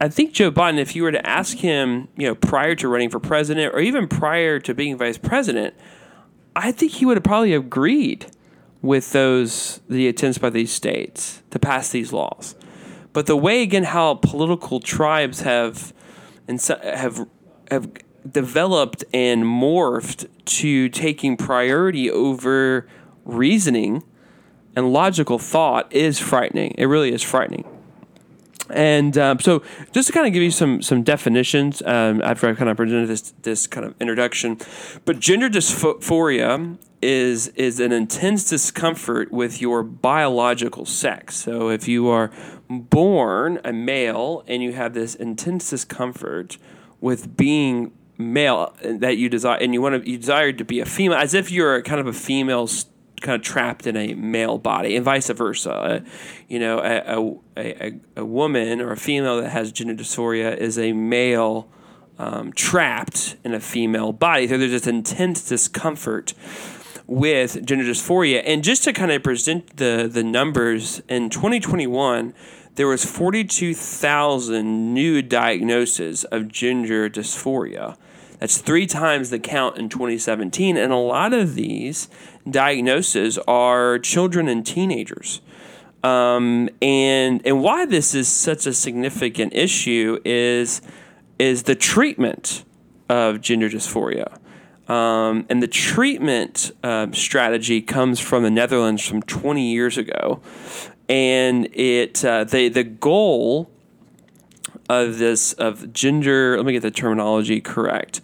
I 0.00 0.08
think 0.08 0.32
Joe 0.32 0.50
Biden, 0.50 0.78
if 0.78 0.96
you 0.96 1.04
were 1.04 1.12
to 1.12 1.24
ask 1.24 1.58
him, 1.58 2.08
you 2.16 2.26
know, 2.26 2.34
prior 2.34 2.74
to 2.74 2.88
running 2.88 3.08
for 3.08 3.20
president 3.20 3.72
or 3.72 3.78
even 3.78 4.08
prior 4.08 4.58
to 4.58 4.74
being 4.74 4.96
vice 4.96 5.16
president, 5.16 5.74
I 6.54 6.72
think 6.72 6.92
he 6.92 7.06
would 7.06 7.16
have 7.16 7.24
probably 7.24 7.54
agreed 7.54 8.26
with 8.80 9.12
those 9.12 9.80
the 9.88 10.08
attempts 10.08 10.38
by 10.38 10.50
these 10.50 10.72
states 10.72 11.42
to 11.50 11.58
pass 11.58 11.90
these 11.90 12.12
laws. 12.12 12.54
But 13.12 13.26
the 13.26 13.36
way 13.36 13.62
again 13.62 13.84
how 13.84 14.14
political 14.14 14.80
tribes 14.80 15.40
have 15.40 15.92
and 16.48 16.60
have 16.62 17.26
have 17.70 17.90
developed 18.30 19.04
and 19.12 19.44
morphed 19.44 20.28
to 20.44 20.88
taking 20.88 21.36
priority 21.36 22.10
over 22.10 22.88
reasoning 23.24 24.02
and 24.74 24.92
logical 24.92 25.38
thought 25.38 25.92
is 25.92 26.18
frightening. 26.18 26.74
It 26.78 26.86
really 26.86 27.12
is 27.12 27.22
frightening. 27.22 27.71
And 28.72 29.16
um, 29.18 29.38
so, 29.38 29.62
just 29.92 30.08
to 30.08 30.12
kind 30.12 30.26
of 30.26 30.32
give 30.32 30.42
you 30.42 30.50
some 30.50 30.82
some 30.82 31.02
definitions 31.02 31.82
um, 31.82 32.22
after 32.22 32.48
I 32.48 32.54
kind 32.54 32.70
of 32.70 32.76
presented 32.76 33.06
this 33.06 33.32
this 33.42 33.66
kind 33.66 33.86
of 33.86 33.94
introduction, 34.00 34.58
but 35.04 35.20
gender 35.20 35.48
dysphoria 35.48 36.78
is 37.02 37.48
is 37.48 37.80
an 37.80 37.92
intense 37.92 38.48
discomfort 38.48 39.30
with 39.30 39.60
your 39.60 39.82
biological 39.82 40.86
sex. 40.86 41.36
So, 41.36 41.68
if 41.68 41.86
you 41.86 42.08
are 42.08 42.30
born 42.68 43.60
a 43.64 43.72
male 43.72 44.44
and 44.46 44.62
you 44.62 44.72
have 44.72 44.94
this 44.94 45.14
intense 45.14 45.68
discomfort 45.68 46.56
with 47.00 47.36
being 47.36 47.92
male 48.16 48.74
that 48.82 49.16
you 49.16 49.28
desire, 49.28 49.58
and 49.58 49.74
you 49.74 49.82
want 49.82 50.02
to 50.02 50.10
you 50.10 50.16
desire 50.16 50.52
to 50.52 50.64
be 50.64 50.80
a 50.80 50.86
female, 50.86 51.18
as 51.18 51.34
if 51.34 51.50
you're 51.50 51.82
kind 51.82 52.00
of 52.00 52.06
a 52.06 52.12
female 52.12 52.66
kind 53.22 53.36
of 53.36 53.42
trapped 53.42 53.86
in 53.86 53.96
a 53.96 54.14
male 54.14 54.58
body, 54.58 54.96
and 54.96 55.04
vice 55.04 55.30
versa. 55.30 55.72
Uh, 55.72 56.00
you 56.48 56.58
know, 56.58 56.78
a, 56.80 57.60
a, 57.60 57.92
a, 58.16 58.24
woman 58.24 58.80
or 58.80 58.92
a 58.92 58.96
female 58.96 59.40
that 59.40 59.50
has 59.50 59.72
gender 59.72 59.94
dysphoria 59.94 60.56
is 60.56 60.78
a 60.78 60.92
male 60.92 61.68
um, 62.18 62.52
trapped 62.52 63.36
in 63.44 63.54
a 63.54 63.60
female 63.60 64.12
body. 64.12 64.46
So 64.46 64.58
there's 64.58 64.70
this 64.70 64.86
intense 64.86 65.48
discomfort 65.48 66.34
with 67.06 67.64
gender 67.64 67.84
dysphoria. 67.84 68.42
And 68.44 68.62
just 68.62 68.84
to 68.84 68.92
kind 68.92 69.10
of 69.10 69.22
present 69.22 69.76
the, 69.76 70.08
the 70.10 70.22
numbers, 70.22 71.02
in 71.08 71.30
2021, 71.30 72.34
there 72.74 72.86
was 72.86 73.04
42,000 73.04 74.94
new 74.94 75.20
diagnoses 75.20 76.24
of 76.24 76.48
gender 76.48 77.10
dysphoria. 77.10 77.96
That's 78.38 78.58
three 78.58 78.86
times 78.86 79.30
the 79.30 79.38
count 79.38 79.78
in 79.78 79.88
2017. 79.88 80.76
And 80.76 80.92
a 80.92 80.96
lot 80.96 81.32
of 81.32 81.54
these 81.54 82.08
diagnoses 82.50 83.38
are 83.48 83.98
children 83.98 84.48
and 84.48 84.66
teenagers. 84.66 85.40
Um, 86.04 86.68
and 86.80 87.40
and 87.46 87.62
why 87.62 87.86
this 87.86 88.14
is 88.14 88.28
such 88.28 88.66
a 88.66 88.72
significant 88.72 89.54
issue 89.54 90.18
is 90.24 90.82
is 91.38 91.64
the 91.64 91.74
treatment 91.76 92.64
of 93.08 93.40
gender 93.40 93.68
dysphoria. 93.70 94.38
Um, 94.88 95.46
and 95.48 95.62
the 95.62 95.68
treatment 95.68 96.72
uh, 96.82 97.06
strategy 97.12 97.80
comes 97.80 98.18
from 98.20 98.42
the 98.42 98.50
Netherlands 98.50 99.06
from 99.06 99.22
20 99.22 99.72
years 99.72 99.96
ago, 99.96 100.40
and 101.08 101.68
it 101.74 102.24
uh, 102.24 102.44
the 102.44 102.68
the 102.68 102.84
goal 102.84 103.70
of 104.88 105.18
this 105.18 105.52
of 105.54 105.92
gender. 105.92 106.56
Let 106.56 106.66
me 106.66 106.72
get 106.72 106.82
the 106.82 106.90
terminology 106.90 107.60
correct. 107.60 108.20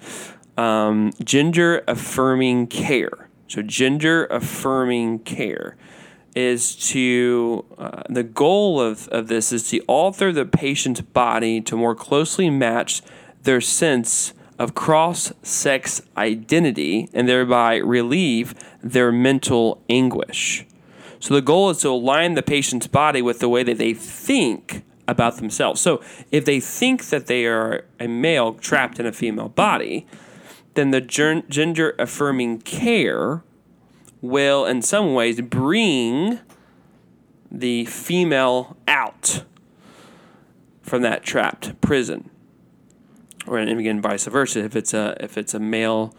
um, 0.59 1.13
gender 1.25 1.85
affirming 1.87 2.67
care. 2.67 3.28
So, 3.49 3.63
gender 3.63 4.27
affirming 4.27 5.21
care 5.21 5.77
is 6.37 6.77
to 6.91 7.65
uh, 7.79 8.03
the 8.09 8.23
goal 8.23 8.81
of, 8.81 9.09
of 9.09 9.29
this 9.29 9.53
is 9.53 9.69
to 9.71 9.81
alter 9.81 10.33
the 10.33 10.45
patient's 10.45 11.01
body 11.01 11.61
to 11.63 11.77
more 11.77 11.95
closely 11.95 12.51
match 12.51 13.03
their 13.43 13.61
sense 13.61 14.35
of 14.59 14.75
cross 14.75 15.33
sex 15.43 16.03
identity 16.17 17.09
and 17.13 17.29
thereby 17.29 17.77
relieve 17.77 18.55
their 18.83 19.11
mental 19.11 19.83
anguish. 19.89 20.67
So 21.21 21.35
the 21.35 21.43
goal 21.43 21.71
is 21.71 21.79
to 21.79 21.89
align 21.89 22.35
the 22.35 22.43
patient's 22.43 22.87
body 22.87 23.23
with 23.23 23.41
the 23.41 23.49
way 23.49 23.63
that 23.63 23.79
they 23.79 23.95
think 23.95 24.85
about 25.09 25.37
themselves. 25.37 25.81
So 25.81 26.03
if 26.31 26.45
they 26.45 26.61
think 26.61 27.07
that 27.07 27.27
they 27.27 27.47
are 27.47 27.85
a 27.99 28.07
male 28.07 28.55
trapped 28.55 29.01
in 29.01 29.07
a 29.07 29.13
female 29.13 29.49
body, 29.49 30.07
then 30.79 30.93
the 30.93 31.01
gender 31.01 31.97
affirming 31.99 32.61
care 32.61 33.43
will, 34.21 34.65
in 34.65 34.81
some 34.81 35.13
ways, 35.13 35.41
bring 35.41 36.39
the 37.51 37.85
female 37.87 38.77
out 38.87 39.43
from 40.81 41.03
that 41.03 41.25
trapped 41.25 41.81
prison. 41.81 42.31
Or 43.47 43.59
and 43.59 43.81
again, 43.81 44.01
vice 44.01 44.27
versa. 44.27 44.65
If 44.65 44.77
it's 44.77 44.95
a 44.95 45.17
if 45.19 45.37
it's 45.37 45.53
a 45.53 45.59
male, 45.59 46.15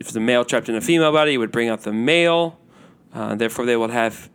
if 0.00 0.14
a 0.16 0.20
male 0.20 0.44
trapped 0.44 0.68
in 0.68 0.74
a 0.74 0.80
female 0.80 1.12
body, 1.12 1.34
it 1.34 1.38
would 1.38 1.52
bring 1.52 1.68
out 1.68 1.82
the 1.82 1.92
male. 1.92 2.58
Uh, 3.12 3.36
therefore, 3.36 3.64
they 3.64 3.76
would 3.76 3.90
have 3.90 4.28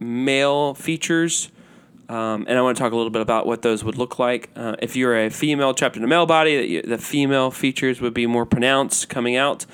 male 0.00 0.74
features. 0.74 1.50
Um, 2.08 2.46
and 2.48 2.58
I 2.58 2.62
want 2.62 2.76
to 2.78 2.82
talk 2.82 2.92
a 2.92 2.96
little 2.96 3.10
bit 3.10 3.20
about 3.20 3.46
what 3.46 3.60
those 3.60 3.84
would 3.84 3.98
look 3.98 4.18
like. 4.18 4.48
Uh, 4.56 4.76
if 4.80 4.96
you're 4.96 5.26
a 5.26 5.28
female 5.28 5.74
trapped 5.74 5.96
in 5.96 6.02
a 6.02 6.06
male 6.06 6.24
body, 6.24 6.80
the 6.80 6.96
female 6.96 7.50
features 7.50 8.00
would 8.00 8.14
be 8.14 8.26
more 8.26 8.46
pronounced 8.46 9.10
coming 9.10 9.36
out 9.36 9.66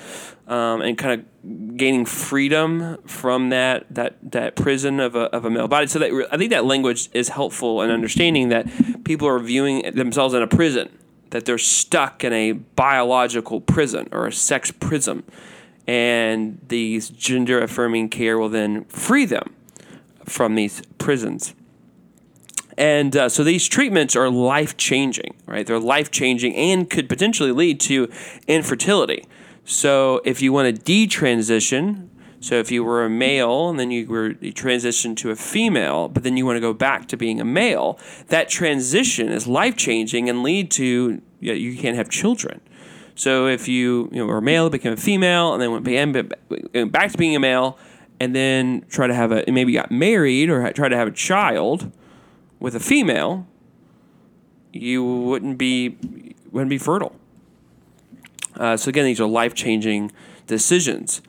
um, 0.47 0.81
and 0.81 0.97
kind 0.97 1.21
of 1.21 1.77
gaining 1.77 2.05
freedom 2.05 2.97
from 3.05 3.49
that 3.49 3.85
that 3.89 4.17
that 4.31 4.55
prison 4.55 4.99
of 4.99 5.15
a, 5.15 5.23
of 5.33 5.45
a 5.45 5.49
male 5.49 5.69
body. 5.69 5.87
So 5.87 5.99
that 5.99 6.27
I 6.31 6.37
think 6.37 6.51
that 6.51 6.65
language 6.65 7.09
is 7.13 7.29
helpful 7.29 7.81
in 7.81 7.89
understanding 7.89 8.49
that 8.49 8.67
people 9.05 9.27
are 9.27 9.39
viewing 9.39 9.95
themselves 9.95 10.33
in 10.33 10.41
a 10.41 10.47
prison, 10.47 10.89
that 11.29 11.45
they're 11.45 11.57
stuck 11.57 12.23
in 12.23 12.33
a 12.33 12.51
biological 12.51 13.61
prison 13.61 14.09
or 14.11 14.27
a 14.27 14.33
sex 14.33 14.71
prison, 14.71 15.23
and 15.87 16.59
these 16.67 17.07
gender 17.09 17.61
affirming 17.61 18.09
care 18.09 18.37
will 18.37 18.49
then 18.49 18.83
free 18.85 19.25
them 19.25 19.55
from 20.25 20.55
these 20.55 20.81
prisons. 20.97 21.53
And 22.77 23.15
uh, 23.15 23.29
so 23.29 23.43
these 23.43 23.67
treatments 23.67 24.15
are 24.15 24.29
life 24.29 24.75
changing, 24.77 25.35
right? 25.45 25.65
They're 25.65 25.79
life 25.79 26.11
changing 26.11 26.55
and 26.55 26.89
could 26.89 27.07
potentially 27.07 27.51
lead 27.51 27.79
to 27.81 28.09
infertility. 28.47 29.25
So 29.63 30.21
if 30.25 30.41
you 30.41 30.51
want 30.51 30.75
to 30.75 30.81
detransition, 30.81 32.09
so 32.39 32.55
if 32.55 32.71
you 32.71 32.83
were 32.83 33.03
a 33.03 33.09
male 33.09 33.69
and 33.69 33.79
then 33.79 33.89
you 33.89 34.07
were 34.07 34.35
you 34.39 34.53
transitioned 34.53 35.17
to 35.17 35.31
a 35.31 35.35
female, 35.35 36.09
but 36.09 36.23
then 36.23 36.37
you 36.37 36.45
want 36.45 36.57
to 36.57 36.61
go 36.61 36.73
back 36.73 37.07
to 37.07 37.17
being 37.17 37.41
a 37.41 37.45
male, 37.45 37.97
that 38.27 38.49
transition 38.49 39.29
is 39.29 39.47
life 39.47 39.75
changing 39.75 40.29
and 40.29 40.43
lead 40.43 40.69
to 40.71 41.21
you, 41.39 41.51
know, 41.51 41.53
you 41.53 41.75
can't 41.77 41.95
have 41.95 42.09
children. 42.09 42.61
So 43.15 43.47
if 43.47 43.67
you 43.67 44.09
you 44.11 44.19
know 44.19 44.25
were 44.25 44.37
a 44.37 44.41
male, 44.41 44.69
became 44.69 44.93
a 44.93 44.97
female, 44.97 45.53
and 45.53 45.61
then 45.61 45.71
went 45.71 46.91
back 46.91 47.11
to 47.13 47.17
being 47.17 47.35
a 47.35 47.39
male, 47.39 47.79
and 48.19 48.35
then 48.35 48.85
try 48.89 49.07
to 49.07 49.13
have 49.13 49.31
a 49.31 49.43
maybe 49.47 49.73
got 49.73 49.89
married 49.89 50.49
or 50.49 50.71
try 50.73 50.89
to 50.89 50.97
have 50.97 51.07
a 51.07 51.11
child 51.11 51.91
with 52.65 52.73
a 52.73 52.79
female, 52.79 53.45
you 54.73 55.05
wouldn't 55.05 55.55
be 55.55 55.95
wouldn't 56.51 56.71
be 56.71 56.79
fertile. 56.79 57.15
Uh, 58.55 58.75
so 58.75 58.89
again, 58.89 59.05
these 59.05 59.21
are 59.21 59.27
life 59.27 59.53
changing 59.53 60.11
decisions. 60.47 61.21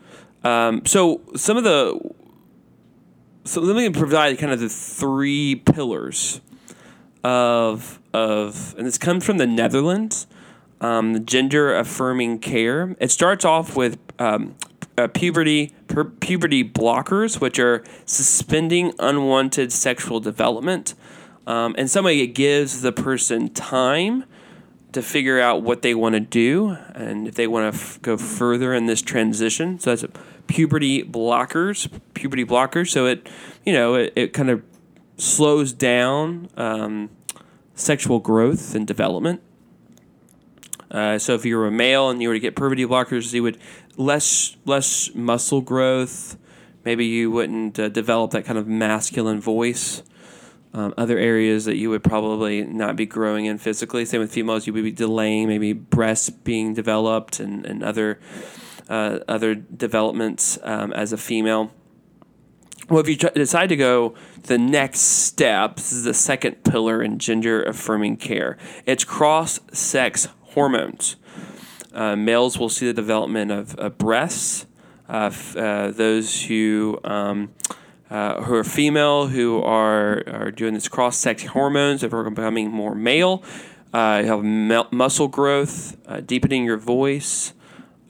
Um, 0.45 0.87
so 0.87 1.21
some 1.37 1.59
of 1.59 1.65
the 1.65 2.01
so 3.45 3.61
let 3.61 3.77
me 3.77 3.91
provide 3.91 4.39
kind 4.39 4.51
of 4.51 4.61
the 4.61 4.71
three 4.71 5.57
pillars 5.57 6.41
of 7.23 8.01
of 8.15 8.75
and 8.79 8.87
this 8.87 8.97
comes 8.97 9.23
from 9.23 9.37
the 9.37 9.47
Netherlands. 9.47 10.27
Um, 10.81 11.27
gender 11.27 11.77
affirming 11.77 12.39
care. 12.39 12.97
It 12.99 13.11
starts 13.11 13.45
off 13.45 13.77
with 13.77 13.99
um, 14.19 14.57
uh, 14.97 15.09
puberty 15.09 15.75
pu- 15.87 16.13
puberty 16.21 16.65
blockers, 16.65 17.43
which 17.43 17.59
are 17.59 17.85
suspending 18.07 18.95
unwanted 18.99 19.71
sexual 19.71 20.19
development. 20.19 20.95
Um, 21.47 21.75
and 21.79 21.91
some 21.91 22.05
way, 22.05 22.19
it 22.21 22.29
gives 22.29 22.83
the 22.83 22.93
person 22.93 23.49
time 23.51 24.25
to 24.93 25.03
figure 25.03 25.41
out 25.41 25.63
what 25.63 25.83
they 25.83 25.95
want 25.95 26.15
to 26.15 26.21
do 26.21 26.71
and 26.95 27.29
if 27.29 27.35
they 27.35 27.47
want 27.47 27.73
to 27.73 27.79
f- 27.79 28.01
go 28.03 28.17
further 28.17 28.73
in 28.73 28.87
this 28.87 29.03
transition. 29.03 29.79
So 29.79 29.95
that's 29.95 30.19
puberty 30.47 31.03
blockers, 31.03 31.91
puberty 32.15 32.45
blockers. 32.45 32.91
So 32.91 33.07
it, 33.07 33.29
you 33.65 33.73
know, 33.73 33.95
it, 33.95 34.13
it 34.17 34.33
kind 34.33 34.51
of 34.51 34.63
slows 35.19 35.73
down 35.73 36.49
um, 36.57 37.11
sexual 37.75 38.21
growth 38.21 38.75
and 38.75 38.87
development. 38.87 39.43
Uh, 40.91 41.19
so 41.19 41.35
if 41.35 41.45
you 41.45 41.57
were 41.57 41.67
a 41.67 41.73
male 41.73 42.11
and 42.11 42.23
you 42.23 42.29
were 42.29 42.35
to 42.35 42.41
get 42.41 42.57
puberty 42.57 42.87
blockers, 42.87 43.33
you 43.33 43.43
would 43.43 43.59
less 43.97 44.57
less 44.65 45.11
muscle 45.15 45.61
growth. 45.61 46.39
Maybe 46.85 47.05
you 47.07 47.31
wouldn't 47.31 47.79
uh, 47.79 47.89
develop 47.89 48.31
that 48.31 48.45
kind 48.45 48.59
of 48.59 48.67
masculine 48.67 49.41
voice. 49.41 50.03
Um, 50.75 50.93
other 50.99 51.17
areas 51.17 51.65
that 51.65 51.77
you 51.77 51.89
would 51.89 52.05
probably 52.05 52.63
not 52.63 52.97
be 52.97 53.07
growing 53.07 53.47
in 53.47 53.57
physically. 53.57 54.05
Same 54.05 54.21
with 54.21 54.33
females, 54.33 54.67
you 54.67 54.75
would 54.75 54.85
be 54.85 54.93
delaying 54.93 55.49
maybe 55.49 55.73
breasts 55.73 56.29
being 56.29 56.75
developed 56.75 57.41
and, 57.41 57.65
and 57.65 57.83
other 57.83 58.19
uh, 58.89 59.21
other 59.27 59.55
developments 59.55 60.59
um, 60.63 60.93
as 60.93 61.13
a 61.13 61.17
female. 61.17 61.73
Well, 62.89 63.01
if 63.01 63.09
you 63.09 63.17
try, 63.17 63.31
decide 63.31 63.69
to 63.71 63.77
go 63.77 64.15
the 64.45 64.59
next 64.59 65.01
step, 65.01 65.77
this 65.77 65.93
is 65.93 66.05
the 66.05 66.15
second 66.15 66.63
pillar 66.63 67.03
in 67.03 67.19
gender 67.19 67.63
affirming 67.63 68.17
care. 68.17 68.57
It's 68.85 69.03
cross 69.03 69.59
sex 69.73 70.29
hormones. 70.41 71.17
Uh, 71.93 72.15
males 72.15 72.59
will 72.59 72.69
see 72.69 72.87
the 72.87 72.93
development 72.93 73.51
of, 73.51 73.99
breasts. 73.99 74.67
Uh, 75.09 75.31
f- 75.33 75.57
uh, 75.57 75.91
those 75.91 76.45
who 76.45 77.01
um, 77.03 77.55
uh, 78.11 78.43
who 78.43 78.55
are 78.55 78.65
female 78.65 79.29
who 79.29 79.63
are, 79.63 80.23
are 80.29 80.51
doing 80.51 80.75
this 80.75 80.89
cross 80.89 81.17
sex 81.17 81.45
hormones 81.45 82.03
if 82.03 82.13
we're 82.13 82.29
becoming 82.29 82.71
more 82.71 82.95
male. 82.95 83.43
Uh, 83.93 84.21
you 84.23 84.29
have 84.29 84.93
muscle 84.93 85.29
growth, 85.29 85.97
uh, 86.07 86.21
deepening 86.21 86.65
your 86.65 86.77
voice. 86.77 87.53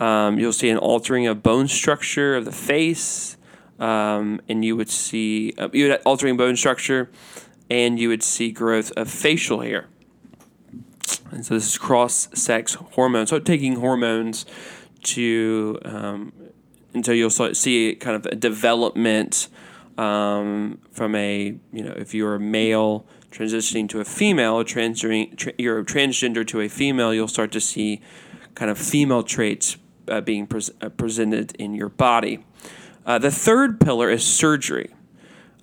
Um, 0.01 0.39
you'll 0.39 0.53
see 0.53 0.69
an 0.69 0.79
altering 0.79 1.27
of 1.27 1.43
bone 1.43 1.69
structure 1.69 2.37
of 2.37 2.45
the 2.45 2.53
face, 2.53 3.37
um, 3.79 4.41
and 4.49 4.65
you 4.65 4.77
would 4.77 4.91
see 4.91 5.55
uh, 5.57 5.69
you 5.73 5.89
would 5.89 6.01
altering 6.05 6.37
bone 6.37 6.57
structure, 6.57 7.11
and 7.71 7.99
you 7.99 8.09
would 8.09 8.23
see 8.23 8.51
growth 8.51 8.91
of 8.93 9.09
facial 9.09 9.61
hair. 9.61 9.89
And 11.31 11.45
so 11.47 11.55
this 11.55 11.67
is 11.67 11.79
cross 11.79 12.29
sex 12.35 12.75
hormones. 12.75 13.31
So 13.31 13.39
taking 13.39 13.77
hormones 13.77 14.45
to 15.05 15.79
um, 15.85 16.33
until 16.93 17.15
you'll 17.15 17.31
see 17.31 17.95
kind 17.95 18.17
of 18.17 18.27
a 18.27 18.35
development 18.35 19.49
um, 19.99 20.81
from 20.93 21.15
a 21.15 21.57
you 21.73 21.83
know 21.83 21.95
if 21.97 22.15
you're 22.15 22.35
a 22.35 22.41
male 22.41 23.07
transitioning 23.31 23.89
to 23.91 24.01
a 24.01 24.05
female, 24.05 24.65
transgender, 24.65 25.37
tra- 25.37 25.53
you're 25.59 25.79
a 25.79 25.85
transgender 25.85 26.47
to 26.47 26.61
a 26.61 26.69
female, 26.69 27.13
you'll 27.13 27.29
start 27.29 27.53
to 27.53 27.61
see 27.61 28.01
kind 28.55 28.71
of 28.71 28.79
female 28.79 29.23
traits 29.23 29.77
uh, 30.09 30.21
being 30.21 30.47
pre- 30.47 30.63
uh, 30.81 30.89
presented 30.91 31.55
in 31.57 31.75
your 31.75 31.89
body. 31.89 32.45
Uh, 33.05 33.19
the 33.19 33.31
third 33.31 33.81
pillar 33.81 34.11
is 34.11 34.25
surgery. 34.25 34.91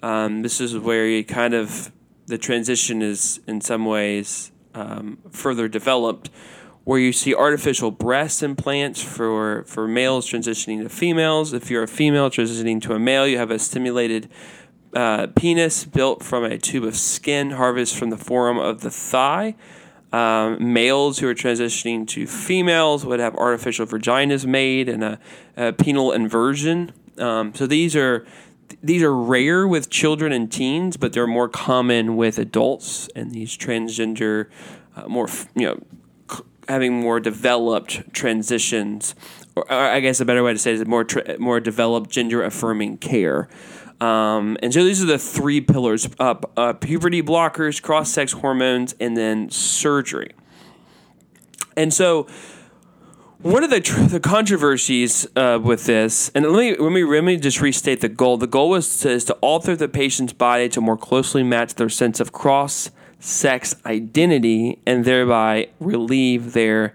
Um, 0.02 0.42
this 0.44 0.62
is 0.62 0.78
where 0.78 1.08
you 1.08 1.24
kind 1.24 1.54
of 1.54 1.92
the 2.28 2.38
transition 2.38 3.02
is 3.02 3.40
in 3.48 3.62
some 3.62 3.86
ways 3.86 4.52
um, 4.74 5.18
further 5.32 5.68
developed, 5.68 6.30
where 6.84 7.00
you 7.00 7.14
see 7.14 7.34
artificial 7.34 7.92
breast 7.92 8.44
implants 8.44 9.02
for, 9.02 9.64
for 9.66 9.88
males 9.88 10.30
transitioning 10.30 10.82
to 10.84 10.90
females. 10.90 11.54
If 11.54 11.70
you're 11.70 11.84
a 11.84 11.88
female 11.88 12.30
transitioning 12.30 12.82
to 12.84 12.94
a 12.94 13.00
male, 13.00 13.28
you 13.28 13.38
have 13.38 13.52
a 13.52 13.60
stimulated 13.60 14.30
uh, 14.94 15.28
penis 15.36 15.86
built 15.86 16.24
from 16.24 16.44
a 16.44 16.58
tube 16.58 16.84
of 16.84 16.96
skin 16.96 17.52
harvested 17.52 17.98
from 17.98 18.10
the 18.10 18.18
forum 18.18 18.58
of 18.58 18.82
the 18.82 18.92
thigh. 18.92 19.56
Um, 20.12 20.74
males 20.74 21.20
who 21.20 21.28
are 21.28 21.34
transitioning 21.34 22.08
to 22.10 22.28
females 22.28 23.04
would 23.04 23.20
have 23.20 23.34
artificial 23.36 23.88
vaginas 23.88 24.46
made 24.46 24.88
and 24.88 25.04
a, 25.04 25.20
a 25.58 25.74
penile 25.74 26.14
inversion. 26.14 26.92
Um, 27.18 27.56
so 27.56 27.66
these 27.66 27.96
are 27.96 28.26
these 28.82 29.02
are 29.02 29.16
rare 29.16 29.68
with 29.68 29.90
children 29.90 30.32
and 30.32 30.52
teens, 30.52 30.98
but 30.98 31.14
they're 31.14 31.28
more 31.28 31.50
common 31.50 32.16
with 32.16 32.38
adults 32.38 33.10
and 33.16 33.32
these 33.32 33.58
transgender, 33.58 34.50
uh, 34.96 35.08
more 35.08 35.28
you 35.56 35.66
know 35.66 35.80
having 36.68 36.94
more 37.02 37.20
developed 37.20 38.14
transitions, 38.14 39.16
or 39.56 39.72
I 39.72 40.00
guess 40.00 40.20
a 40.20 40.26
better 40.26 40.44
way 40.44 40.54
to 40.54 40.60
say 40.60 40.72
it 40.72 40.82
is 40.82 40.88
more 40.88 41.04
tra- 41.04 41.38
more 41.40 41.60
developed 41.60 42.10
gender 42.10 42.44
affirming 42.44 42.98
care. 42.98 43.50
Um, 44.02 44.58
and 44.62 44.74
so 44.74 44.84
these 44.84 45.02
are 45.02 45.06
the 45.06 45.20
three 45.20 45.62
pillars: 45.62 46.10
uh, 46.20 46.36
uh, 46.58 46.74
puberty 46.74 47.22
blockers, 47.22 47.82
cross 47.82 48.12
sex 48.12 48.34
hormones, 48.34 48.96
and 49.00 49.16
then 49.16 49.50
surgery. 49.50 50.32
And 51.76 51.94
so 51.94 52.28
one 53.44 53.64
of 53.64 53.70
the 53.70 53.82
tr- 53.82 54.04
the 54.04 54.20
controversies 54.20 55.28
uh, 55.36 55.60
with 55.62 55.86
this, 55.86 56.30
and 56.34 56.46
let 56.46 56.60
me, 56.60 56.76
let 56.78 56.92
me 56.92 57.04
let 57.04 57.24
me 57.24 57.38
just 57.38 57.62
restate 57.62 58.02
the 58.02 58.10
goal. 58.10 58.38
The 58.38 58.48
goal 58.48 58.70
was 58.70 59.00
to, 59.00 59.10
is 59.12 59.26
to 59.26 59.34
alter 59.36 59.76
the 59.76 59.90
patient's 59.90 60.34
body 60.34 60.70
to 60.70 60.82
more 60.82 60.98
closely 60.98 61.44
match 61.44 61.76
their 61.76 61.90
sense 61.90 62.20
of 62.20 62.32
cross 62.32 62.90
sex 63.24 63.74
identity, 63.86 64.80
and 64.86 65.06
thereby 65.06 65.70
relieve 65.80 66.52
their 66.52 66.94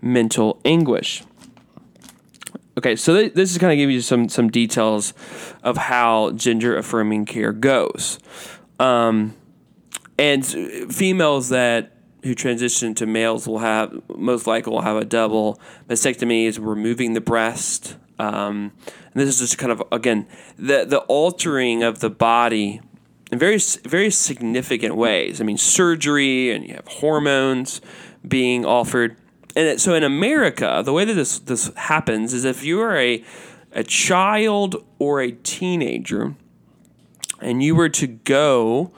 mental 0.00 0.58
anguish. 0.64 1.22
Okay, 2.78 2.96
so 2.96 3.14
th- 3.14 3.34
this 3.34 3.52
is 3.52 3.58
kind 3.58 3.72
of 3.72 3.76
give 3.76 3.90
you 3.90 4.00
some 4.00 4.30
some 4.30 4.48
details 4.48 5.12
of 5.62 5.76
how 5.76 6.30
gender 6.32 6.76
affirming 6.76 7.26
care 7.26 7.52
goes, 7.52 8.18
um, 8.80 9.34
and 10.18 10.46
females 10.46 11.50
that 11.50 11.92
who 12.22 12.34
transition 12.34 12.94
to 12.94 13.06
males 13.06 13.46
will 13.46 13.58
have 13.58 13.92
most 14.08 14.46
likely 14.46 14.72
will 14.72 14.80
have 14.80 14.96
a 14.96 15.04
double 15.04 15.60
mastectomy, 15.88 16.46
is 16.46 16.58
removing 16.58 17.12
the 17.12 17.20
breast. 17.20 17.96
Um, 18.18 18.72
and 19.12 19.14
this 19.14 19.28
is 19.28 19.40
just 19.40 19.58
kind 19.58 19.72
of 19.72 19.82
again 19.92 20.26
the 20.58 20.86
the 20.86 21.00
altering 21.00 21.82
of 21.82 22.00
the 22.00 22.08
body 22.08 22.80
in 23.30 23.38
very 23.38 23.58
very 23.84 24.10
significant 24.10 24.96
ways. 24.96 25.40
I 25.40 25.44
mean, 25.44 25.58
surgery 25.58 26.50
and 26.50 26.66
you 26.66 26.74
have 26.74 26.86
hormones 26.86 27.80
being 28.26 28.64
offered 28.64 29.16
and 29.56 29.80
so 29.80 29.94
in 29.94 30.04
America, 30.04 30.82
the 30.84 30.92
way 30.92 31.06
that 31.06 31.14
this 31.14 31.38
this 31.38 31.72
happens 31.74 32.34
is 32.34 32.44
if 32.44 32.62
you 32.62 32.80
are 32.82 32.96
a 32.96 33.24
a 33.72 33.82
child 33.82 34.76
or 34.98 35.20
a 35.20 35.32
teenager, 35.32 36.34
and 37.40 37.62
you 37.62 37.74
were 37.74 37.88
to 37.88 38.06
go 38.06 38.92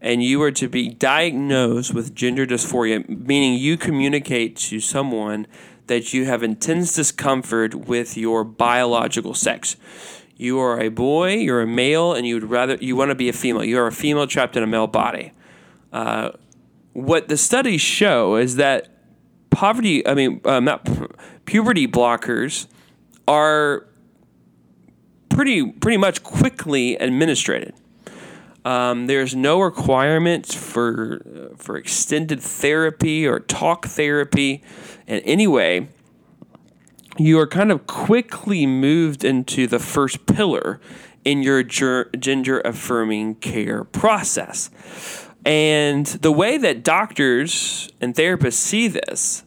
and 0.00 0.22
you 0.22 0.38
were 0.38 0.50
to 0.50 0.68
be 0.68 0.88
diagnosed 0.88 1.94
with 1.94 2.14
gender 2.14 2.44
dysphoria, 2.44 3.08
meaning 3.08 3.54
you 3.54 3.76
communicate 3.76 4.56
to 4.56 4.80
someone 4.80 5.46
that 5.86 6.12
you 6.12 6.24
have 6.24 6.42
intense 6.42 6.94
discomfort 6.94 7.74
with 7.74 8.16
your 8.16 8.42
biological 8.42 9.32
sex. 9.32 9.76
You 10.42 10.58
are 10.58 10.80
a 10.80 10.88
boy, 10.88 11.34
you're 11.34 11.60
a 11.60 11.68
male, 11.68 12.14
and 12.14 12.26
you 12.26 12.34
would 12.34 12.50
rather 12.50 12.74
you 12.80 12.96
want 12.96 13.10
to 13.10 13.14
be 13.14 13.28
a 13.28 13.32
female. 13.32 13.62
You 13.62 13.78
are 13.78 13.86
a 13.86 13.92
female 13.92 14.26
trapped 14.26 14.56
in 14.56 14.64
a 14.64 14.66
male 14.66 14.88
body. 14.88 15.30
Uh, 15.92 16.32
what 16.94 17.28
the 17.28 17.36
studies 17.36 17.80
show 17.80 18.34
is 18.34 18.56
that 18.56 18.88
poverty, 19.50 20.04
I 20.04 20.14
mean, 20.14 20.40
uh, 20.44 20.58
not 20.58 20.88
puberty 21.44 21.86
blockers 21.86 22.66
are 23.28 23.86
pretty 25.28 25.64
pretty 25.64 25.96
much 25.96 26.24
quickly 26.24 26.96
administered. 26.96 27.72
Um, 28.64 29.06
there's 29.06 29.36
no 29.36 29.60
requirements 29.60 30.52
for 30.54 31.22
uh, 31.24 31.56
for 31.56 31.76
extended 31.76 32.40
therapy 32.40 33.28
or 33.28 33.38
talk 33.38 33.86
therapy, 33.86 34.64
and 35.06 35.22
anyway, 35.24 35.86
you 37.18 37.38
are 37.38 37.46
kind 37.46 37.70
of 37.70 37.86
quickly 37.86 38.66
moved 38.66 39.24
into 39.24 39.66
the 39.66 39.78
first 39.78 40.26
pillar 40.26 40.80
in 41.24 41.42
your 41.42 41.62
gender 41.62 42.60
affirming 42.60 43.36
care 43.36 43.84
process. 43.84 44.70
And 45.44 46.06
the 46.06 46.32
way 46.32 46.58
that 46.58 46.82
doctors 46.82 47.90
and 48.00 48.14
therapists 48.14 48.54
see 48.54 48.88
this 48.88 49.44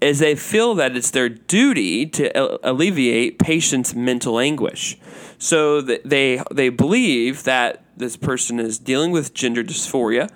is 0.00 0.18
they 0.18 0.34
feel 0.34 0.74
that 0.74 0.96
it's 0.96 1.10
their 1.10 1.28
duty 1.28 2.06
to 2.06 2.68
alleviate 2.68 3.38
patients' 3.38 3.94
mental 3.94 4.38
anguish. 4.38 4.98
So 5.38 5.80
they 5.80 6.42
they 6.50 6.68
believe 6.68 7.44
that 7.44 7.84
this 7.96 8.16
person 8.16 8.58
is 8.58 8.78
dealing 8.78 9.10
with 9.10 9.34
gender 9.34 9.62
dysphoria. 9.62 10.30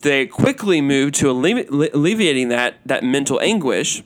They 0.00 0.26
quickly 0.26 0.80
move 0.80 1.12
to 1.12 1.30
alleviating 1.30 2.48
that 2.50 2.76
that 2.84 3.02
mental 3.02 3.40
anguish 3.40 4.02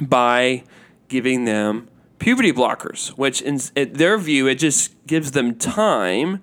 by 0.00 0.64
giving 1.08 1.44
them 1.44 1.88
puberty 2.18 2.52
blockers, 2.52 3.08
which 3.10 3.42
in, 3.42 3.60
in 3.74 3.92
their 3.94 4.18
view 4.18 4.46
it 4.46 4.56
just 4.56 4.94
gives 5.06 5.32
them 5.32 5.54
time 5.56 6.40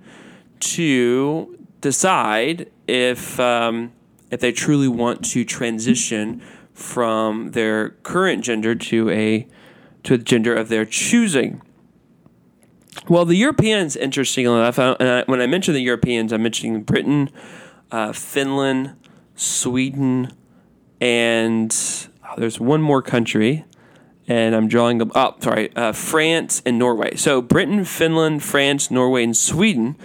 to 0.60 1.58
decide 1.82 2.70
if 2.88 3.40
um, 3.40 3.92
if 4.30 4.40
they 4.40 4.52
truly 4.52 4.88
want 4.88 5.26
to 5.26 5.44
transition 5.44 6.42
from 6.74 7.52
their 7.52 7.90
current 8.04 8.44
gender 8.44 8.76
to 8.76 9.10
a 9.10 9.48
to 10.04 10.16
a 10.16 10.18
gender 10.18 10.56
of 10.56 10.70
their 10.70 10.86
choosing. 10.86 11.62
Well, 13.08 13.26
the 13.26 13.36
Europeans, 13.36 13.96
interestingly 13.96 14.54
enough, 14.54 14.78
and 14.78 14.96
I, 15.02 15.24
when 15.26 15.42
I 15.42 15.48
mention 15.48 15.74
the 15.74 15.82
Europeans, 15.82 16.34
I'm 16.34 16.44
mentioning 16.44 16.84
Britain, 16.84 17.30
uh, 17.90 18.12
Finland, 18.12 18.96
Sweden, 19.36 20.34
and 21.00 21.76
oh, 22.24 22.34
there's 22.38 22.60
one 22.60 22.82
more 22.82 23.02
country, 23.02 23.66
and 24.28 24.56
I'm 24.56 24.68
drawing 24.68 24.98
them 24.98 25.12
up. 25.16 25.38
Oh, 25.40 25.44
sorry, 25.44 25.76
uh, 25.76 25.92
France 25.92 26.62
and 26.66 26.78
Norway. 26.78 27.16
So 27.16 27.42
Britain, 27.42 27.86
Finland, 27.86 28.44
France, 28.44 28.92
Norway, 28.92 29.24
and 29.24 29.36
Sweden 29.36 29.96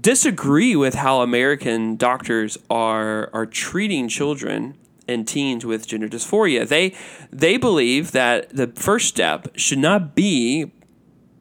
disagree 0.00 0.74
with 0.74 0.94
how 0.94 1.22
American 1.22 1.96
doctors 1.96 2.58
are 2.68 3.30
are 3.32 3.46
treating 3.46 4.08
children 4.08 4.76
and 5.08 5.26
teens 5.26 5.64
with 5.64 5.86
gender 5.86 6.08
dysphoria. 6.08 6.66
They 6.66 6.94
they 7.30 7.56
believe 7.56 8.12
that 8.12 8.50
the 8.50 8.68
first 8.68 9.08
step 9.08 9.48
should 9.54 9.78
not 9.78 10.14
be 10.14 10.72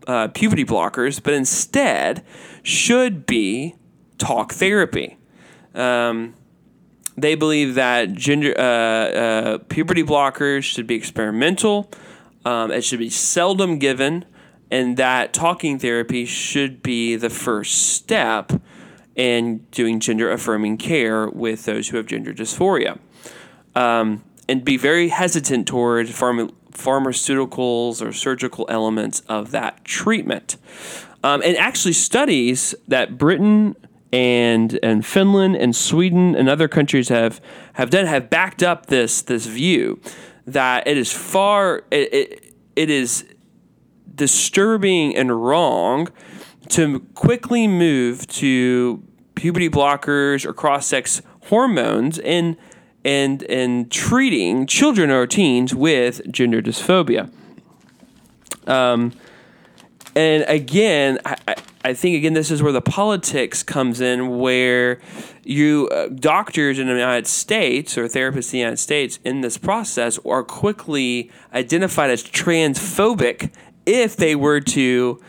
uh, 0.08 0.28
puberty 0.30 0.64
blockers, 0.66 1.22
but 1.22 1.34
instead 1.34 2.24
should 2.64 3.26
be 3.26 3.76
talk 4.18 4.54
therapy. 4.54 5.18
Um, 5.74 6.36
they 7.18 7.36
believe 7.36 7.76
that 7.76 8.14
gender 8.14 8.54
uh, 8.58 8.62
uh, 8.62 9.58
puberty 9.70 10.04
blockers 10.04 10.64
should 10.64 10.88
be 10.88 10.96
experimental. 10.96 11.92
Um, 12.44 12.72
it 12.72 12.84
should 12.84 13.00
be 13.00 13.10
seldom 13.10 13.80
given 13.80 14.26
and 14.72 14.98
that 14.98 15.34
talking 15.34 15.80
therapy 15.80 16.26
should 16.26 16.82
be 16.82 17.16
the 17.16 17.30
first 17.30 17.94
step 17.94 18.52
in 19.16 19.60
doing 19.72 20.00
gender 20.00 20.32
affirming 20.32 20.78
care 20.78 21.30
with 21.30 21.66
those 21.66 21.90
who 21.90 21.98
have 21.98 22.06
gender 22.06 22.34
dysphoria. 22.34 23.00
Um, 23.76 24.24
and 24.48 24.64
be 24.64 24.78
very 24.78 25.10
hesitant 25.10 25.68
toward 25.68 26.08
pharma- 26.08 26.54
pharmaceuticals 26.72 28.06
or 28.06 28.12
surgical 28.12 28.66
elements 28.70 29.22
of 29.22 29.52
that 29.52 29.84
treatment. 29.86 30.58
Um, 31.24 31.42
and 31.44 31.58
actually, 31.58 31.94
studies 31.94 32.76
that 32.88 33.18
Britain 33.18 33.76
and 34.12 34.80
and 34.84 35.06
Finland 35.06 35.56
and 35.56 35.76
Sweden 35.76 36.36
and 36.36 36.50
other 36.50 36.68
countries 36.68 37.10
have 37.10 37.42
have 37.74 37.90
done 37.90 38.06
have 38.06 38.30
backed 38.30 38.64
up 38.64 38.88
this 38.88 39.22
this 39.22 39.46
view 39.46 40.00
that 40.46 40.88
it 40.88 40.98
is 40.98 41.12
far 41.12 41.84
it, 41.92 42.14
it, 42.14 42.54
it 42.76 42.90
is 42.90 43.26
disturbing 44.14 45.16
and 45.16 45.46
wrong 45.46 46.08
to 46.70 47.02
quickly 47.14 47.68
move 47.68 48.26
to 48.28 49.04
puberty 49.36 49.70
blockers 49.70 50.46
or 50.46 50.54
cross 50.54 50.88
sex 50.88 51.22
hormones 51.46 52.20
and 52.20 52.58
and 53.04 53.44
and 53.44 53.92
treating 53.92 54.66
children 54.66 55.12
or 55.12 55.28
teens 55.28 55.76
with 55.76 56.22
gender 56.32 56.62
dysphoria. 56.62 57.32
Um, 58.68 59.14
and 60.16 60.44
again, 60.48 61.20
I, 61.24 61.36
I 61.48 61.56
think 61.94 62.16
again 62.16 62.34
this 62.34 62.52
is 62.52 62.64
where 62.64 62.72
the 62.72 62.82
politics 62.82 63.64
comes 63.64 64.02
in, 64.02 64.40
where 64.40 65.00
you 65.44 65.88
uh, 65.90 66.08
doctors 66.08 66.80
in 66.80 66.88
the 66.88 66.94
United 66.94 67.28
States 67.28 67.98
or 67.98 68.06
therapists 68.06 68.48
in 68.48 68.52
the 68.52 68.60
United 68.60 68.78
States 68.78 69.20
in 69.24 69.42
this 69.42 69.58
process 69.58 70.18
are 70.26 70.44
quickly 70.44 71.32
identified 71.54 72.10
as 72.10 72.24
transphobic 72.24 73.52
if 73.86 74.16
they 74.16 74.36
were 74.36 74.60
to 74.60 75.22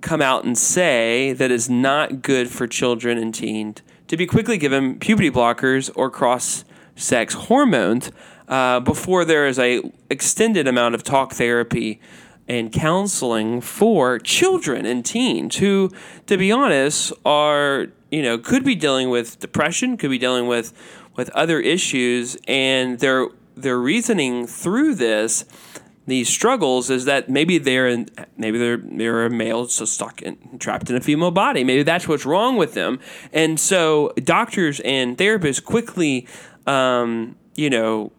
come 0.00 0.22
out 0.22 0.44
and 0.44 0.56
say 0.56 1.32
that 1.32 1.50
it's 1.50 1.68
not 1.68 2.22
good 2.22 2.48
for 2.48 2.66
children 2.66 3.18
and 3.18 3.34
teens 3.34 3.82
to 4.08 4.16
be 4.16 4.26
quickly 4.26 4.56
given 4.58 4.98
puberty 4.98 5.30
blockers 5.30 5.90
or 5.94 6.10
cross 6.10 6.64
sex 6.96 7.34
hormones 7.34 8.10
uh, 8.48 8.80
before 8.80 9.24
there 9.24 9.46
is 9.46 9.58
a 9.58 9.82
extended 10.10 10.66
amount 10.66 10.94
of 10.94 11.02
talk 11.02 11.34
therapy 11.34 12.00
and 12.48 12.72
counseling 12.72 13.60
for 13.60 14.18
children 14.18 14.86
and 14.86 15.04
teens 15.04 15.56
who, 15.56 15.90
to 16.26 16.36
be 16.36 16.50
honest, 16.50 17.12
are 17.24 17.88
you 18.10 18.22
know 18.22 18.38
could 18.38 18.64
be 18.64 18.74
dealing 18.74 19.10
with 19.10 19.38
depression, 19.38 19.96
could 19.96 20.10
be 20.10 20.18
dealing 20.18 20.46
with 20.46 20.72
with 21.16 21.28
other 21.30 21.60
issues, 21.60 22.36
and 22.46 22.98
their 23.00 23.28
their 23.54 23.78
reasoning 23.78 24.46
through 24.46 24.94
this 24.94 25.44
these 26.08 26.28
struggles 26.28 26.88
is 26.88 27.04
that 27.04 27.28
maybe 27.28 27.58
they're 27.58 27.86
in, 27.86 28.08
maybe 28.38 28.58
they're 28.58 28.78
they're 28.78 29.26
a 29.26 29.30
male 29.30 29.68
so 29.68 29.84
stuck 29.84 30.22
in, 30.22 30.58
trapped 30.58 30.88
in 30.88 30.96
a 30.96 31.00
female 31.00 31.30
body. 31.30 31.64
Maybe 31.64 31.82
that's 31.82 32.08
what's 32.08 32.24
wrong 32.24 32.56
with 32.56 32.72
them, 32.72 32.98
and 33.32 33.60
so 33.60 34.14
doctors 34.24 34.80
and 34.80 35.18
therapists 35.18 35.62
quickly, 35.62 36.26
um, 36.66 37.36
you 37.56 37.68
know, 37.68 38.10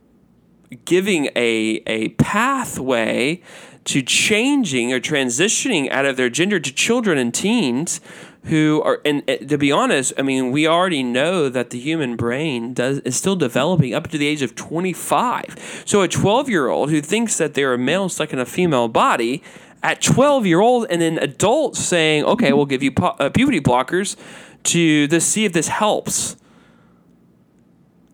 giving 0.85 1.29
a 1.35 1.81
a 1.87 2.09
pathway 2.09 3.41
to 3.89 4.03
changing 4.03 4.93
or 4.93 4.99
transitioning 4.99 5.89
out 5.89 6.05
of 6.05 6.15
their 6.15 6.29
gender 6.29 6.59
to 6.59 6.71
children 6.71 7.17
and 7.17 7.33
teens 7.33 7.99
who 8.45 8.81
are 8.83 9.01
and 9.03 9.27
uh, 9.27 9.37
to 9.37 9.57
be 9.57 9.71
honest 9.71 10.13
i 10.17 10.21
mean 10.21 10.51
we 10.51 10.67
already 10.67 11.01
know 11.01 11.49
that 11.49 11.71
the 11.71 11.79
human 11.79 12.15
brain 12.15 12.71
does 12.71 12.99
is 12.99 13.15
still 13.15 13.35
developing 13.35 13.93
up 13.95 14.07
to 14.07 14.17
the 14.17 14.27
age 14.27 14.43
of 14.43 14.55
25 14.55 15.83
so 15.85 16.01
a 16.03 16.07
12 16.07 16.49
year 16.49 16.67
old 16.67 16.91
who 16.91 17.01
thinks 17.01 17.37
that 17.37 17.55
they're 17.55 17.73
a 17.73 17.79
male 17.79 18.07
stuck 18.07 18.31
in 18.31 18.37
a 18.37 18.45
female 18.45 18.87
body 18.87 19.41
at 19.81 20.01
12 20.01 20.45
year 20.45 20.59
old 20.59 20.85
and 20.91 21.01
then 21.01 21.17
adults 21.17 21.79
saying 21.79 22.23
okay 22.23 22.53
we'll 22.53 22.67
give 22.67 22.83
you 22.83 22.91
pu- 22.91 23.05
uh, 23.05 23.29
puberty 23.29 23.59
blockers 23.59 24.15
to 24.61 25.07
this 25.07 25.25
see 25.25 25.45
if 25.45 25.53
this 25.53 25.67
helps 25.67 26.35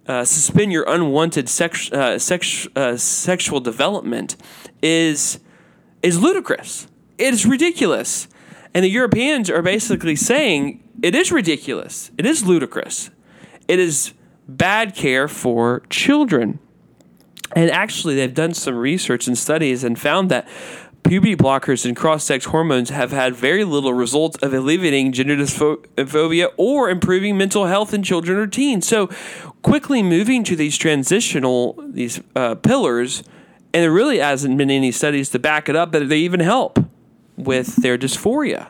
uh, 0.07 0.23
suspend 0.23 0.71
your 0.71 0.83
unwanted 0.87 1.49
sex, 1.49 1.91
uh, 1.91 2.19
sex, 2.19 2.67
uh, 2.75 2.95
sexual 2.95 3.59
development 3.59 4.35
is 4.83 5.39
is 6.05 6.21
ludicrous. 6.21 6.87
It 7.17 7.33
is 7.33 7.45
ridiculous, 7.45 8.27
and 8.73 8.83
the 8.83 8.89
Europeans 8.89 9.49
are 9.49 9.61
basically 9.61 10.15
saying 10.15 10.83
it 11.01 11.15
is 11.15 11.31
ridiculous. 11.31 12.11
It 12.17 12.25
is 12.25 12.45
ludicrous. 12.45 13.09
It 13.67 13.79
is 13.79 14.13
bad 14.47 14.95
care 14.95 15.27
for 15.27 15.81
children. 15.89 16.59
And 17.55 17.71
actually, 17.71 18.15
they've 18.15 18.33
done 18.33 18.53
some 18.53 18.75
research 18.75 19.27
and 19.27 19.37
studies 19.37 19.83
and 19.83 19.97
found 19.99 20.29
that 20.29 20.47
puberty 21.03 21.35
blockers 21.35 21.85
and 21.85 21.95
cross 21.95 22.23
sex 22.23 22.45
hormones 22.45 22.89
have 22.89 23.11
had 23.11 23.35
very 23.35 23.63
little 23.63 23.93
result 23.93 24.41
of 24.43 24.53
alleviating 24.53 25.11
gender 25.11 25.35
dysphoria 25.35 26.49
or 26.57 26.89
improving 26.89 27.37
mental 27.37 27.65
health 27.65 27.93
in 27.93 28.03
children 28.03 28.37
or 28.37 28.47
teens. 28.47 28.87
So, 28.87 29.07
quickly 29.61 30.03
moving 30.03 30.43
to 30.43 30.55
these 30.55 30.77
transitional 30.77 31.81
these 31.87 32.19
uh, 32.35 32.55
pillars, 32.55 33.23
and 33.75 33.83
there 33.83 33.91
really 33.91 34.19
hasn't 34.19 34.57
been 34.57 34.71
any 34.71 34.89
studies 34.89 35.29
to 35.31 35.37
back 35.37 35.67
it 35.67 35.75
up 35.75 35.91
that 35.91 36.07
they 36.07 36.19
even 36.19 36.39
help 36.39 36.79
with 37.35 37.75
their 37.75 37.97
dysphoria 37.97 38.69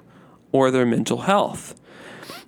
or 0.51 0.71
their 0.71 0.83
mental 0.83 1.19
health. 1.19 1.79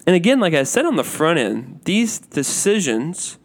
And 0.07 0.15
again, 0.15 0.39
like 0.39 0.55
I 0.55 0.63
said 0.63 0.83
on 0.83 0.95
the 0.95 1.03
front 1.03 1.37
end, 1.37 1.81
these 1.83 2.17
decisions 2.17 3.37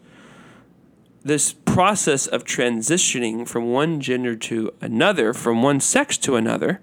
this 1.21 1.53
process 1.53 2.25
of 2.25 2.43
transitioning 2.43 3.47
from 3.47 3.71
one 3.71 4.01
gender 4.01 4.35
to 4.35 4.73
another, 4.81 5.31
from 5.31 5.61
one 5.61 5.79
sex 5.79 6.17
to 6.17 6.35
another, 6.35 6.81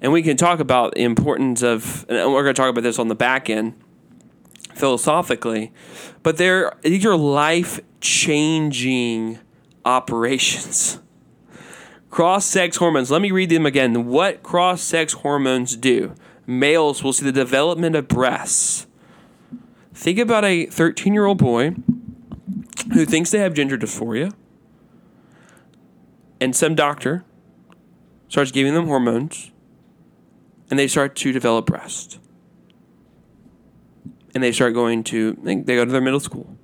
and 0.00 0.12
we 0.12 0.22
can 0.22 0.38
talk 0.38 0.60
about 0.60 0.94
the 0.94 1.02
importance 1.02 1.62
of, 1.62 2.06
and 2.08 2.32
we're 2.32 2.42
going 2.42 2.54
to 2.54 2.60
talk 2.60 2.70
about 2.70 2.84
this 2.84 2.98
on 2.98 3.08
the 3.08 3.14
back 3.14 3.50
end 3.50 3.74
philosophically, 4.74 5.72
but 6.22 6.38
there 6.38 6.72
these 6.80 7.04
are 7.04 7.16
life 7.16 7.80
changing 8.00 9.38
operations. 9.84 11.00
Cross 12.10 12.46
sex 12.46 12.76
hormones. 12.76 13.10
Let 13.10 13.22
me 13.22 13.30
read 13.30 13.50
them 13.50 13.64
again. 13.64 14.06
What 14.06 14.42
cross 14.42 14.82
sex 14.82 15.12
hormones 15.12 15.76
do? 15.76 16.14
Males 16.44 17.04
will 17.04 17.12
see 17.12 17.24
the 17.24 17.32
development 17.32 17.94
of 17.94 18.08
breasts. 18.08 18.88
Think 19.94 20.18
about 20.18 20.44
a 20.44 20.66
13 20.66 21.14
year 21.14 21.26
old 21.26 21.38
boy 21.38 21.76
who 22.92 23.06
thinks 23.06 23.30
they 23.30 23.38
have 23.38 23.54
gender 23.54 23.78
dysphoria, 23.78 24.34
and 26.40 26.56
some 26.56 26.74
doctor 26.74 27.24
starts 28.28 28.50
giving 28.50 28.74
them 28.74 28.86
hormones, 28.86 29.52
and 30.68 30.78
they 30.78 30.88
start 30.88 31.14
to 31.16 31.32
develop 31.32 31.66
breasts. 31.66 32.18
And 34.34 34.42
they 34.42 34.52
start 34.52 34.74
going 34.74 35.04
to, 35.04 35.36
they 35.42 35.56
go 35.56 35.84
to 35.84 35.90
their 35.90 36.00
middle 36.00 36.20
school. 36.20 36.56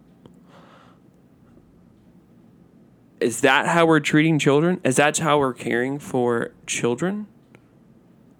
Is 3.21 3.41
that 3.41 3.67
how 3.67 3.87
we're 3.87 4.01
treating 4.01 4.39
children? 4.39 4.81
Is 4.85 4.97
that 4.97 5.19
how 5.19 5.39
we're 5.39 5.55
caring 5.55 5.99
for 5.99 6.53
children? 6.67 7.27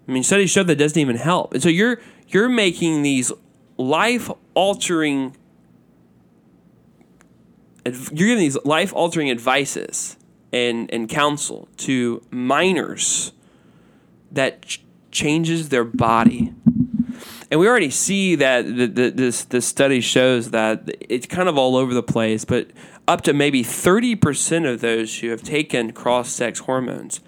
I 0.07 0.13
mean, 0.13 0.23
studies 0.23 0.51
show 0.51 0.63
that 0.63 0.77
doesn't 0.77 0.99
even 0.99 1.17
help. 1.17 1.55
And 1.55 1.63
so 1.63 1.69
you're 1.69 2.01
you're 2.29 2.49
making 2.49 3.03
these 3.03 3.33
life 3.79 4.31
altering 4.55 5.37
you're 7.87 8.29
giving 8.29 8.39
these 8.39 8.59
life 8.65 8.93
altering 8.95 9.31
advices 9.31 10.17
and, 10.53 10.93
and 10.93 11.09
counsel 11.09 11.69
to 11.79 12.23
minors 12.31 13.33
that 14.33 14.63
ch- 14.63 14.85
changes 15.11 15.69
their 15.69 15.85
body. 15.85 16.53
And 17.51 17.61
we 17.61 17.69
already 17.69 17.91
see 17.91 18.35
that 18.37 18.65
the, 18.65 18.87
the, 18.87 19.11
this, 19.11 19.45
this 19.45 19.67
study 19.67 20.01
shows 20.01 20.51
that 20.51 20.91
it's 21.01 21.27
kind 21.27 21.49
of 21.49 21.57
all 21.57 21.77
over 21.77 21.95
the 21.95 22.03
place, 22.03 22.45
but 22.45 22.71
up 23.09 23.21
to 23.23 23.33
maybe 23.33 23.63
30% 23.63 24.71
of 24.71 24.81
those 24.81 25.19
who 25.21 25.31
have 25.31 25.43
taken 25.43 25.93
cross 25.93 26.31
sex 26.31 26.61
hormones 26.61 27.21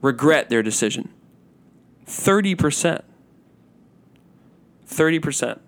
regret 0.00 0.48
their 0.48 0.62
decision. 0.62 1.10
30%. 2.06 3.02
30%. 4.86 5.58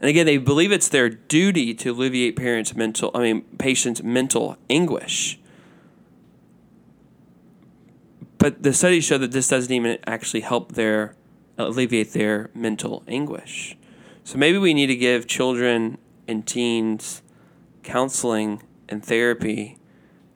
And 0.00 0.08
again, 0.08 0.26
they 0.26 0.36
believe 0.36 0.72
it's 0.72 0.88
their 0.88 1.08
duty 1.08 1.74
to 1.74 1.92
alleviate 1.92 2.34
parents' 2.34 2.74
mental, 2.74 3.12
I 3.14 3.20
mean, 3.20 3.42
patients' 3.56 4.02
mental 4.02 4.56
anguish. 4.68 5.38
But 8.38 8.64
the 8.64 8.72
studies 8.72 9.04
show 9.04 9.18
that 9.18 9.30
this 9.30 9.48
doesn't 9.48 9.72
even 9.72 9.98
actually 10.04 10.40
help 10.40 10.72
their 10.72 11.14
alleviate 11.56 12.12
their 12.12 12.50
mental 12.54 13.04
anguish. 13.06 13.76
So 14.24 14.38
maybe 14.38 14.58
we 14.58 14.74
need 14.74 14.88
to 14.88 14.96
give 14.96 15.28
children 15.28 15.98
and 16.32 16.44
teens 16.46 17.22
counseling 17.84 18.62
and 18.88 19.04
therapy 19.04 19.78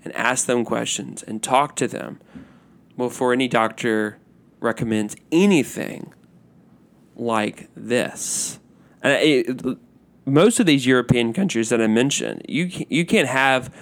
and 0.04 0.14
ask 0.14 0.46
them 0.46 0.64
questions 0.64 1.24
and 1.24 1.42
talk 1.42 1.74
to 1.76 1.88
them 1.88 2.20
before 2.96 3.32
any 3.32 3.48
doctor 3.48 4.18
recommends 4.60 5.16
anything 5.32 6.12
like 7.16 7.68
this. 7.74 8.60
And 9.02 9.12
it, 9.20 9.78
most 10.24 10.60
of 10.60 10.66
these 10.66 10.86
European 10.86 11.32
countries 11.32 11.68
that 11.70 11.80
I 11.80 11.86
mentioned, 11.86 12.42
you 12.48 12.70
you 12.88 13.04
can't 13.04 13.28
have 13.28 13.74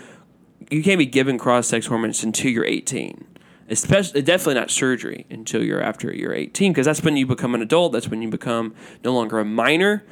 you 0.71 0.83
can't 0.83 0.99
be 0.99 1.07
given 1.07 1.39
cross 1.39 1.67
sex 1.67 1.87
hormones 1.87 2.23
until 2.23 2.51
you're 2.51 2.65
18. 2.65 3.27
Especially, 3.69 4.21
definitely 4.21 4.55
not 4.55 4.71
surgery 4.71 5.25
until 5.31 5.65
you're 5.65 5.83
after 5.83 6.13
you're 6.13 6.35
18, 6.35 6.73
because 6.73 6.85
that's 6.85 7.03
when 7.03 7.17
you 7.17 7.27
become 7.27 7.55
an 7.55 7.63
adult. 7.63 7.93
That's 7.93 8.09
when 8.09 8.21
you 8.21 8.29
become 8.29 8.75
no 9.03 9.15
longer 9.15 9.41
a 9.41 9.45
minor, 9.45 10.05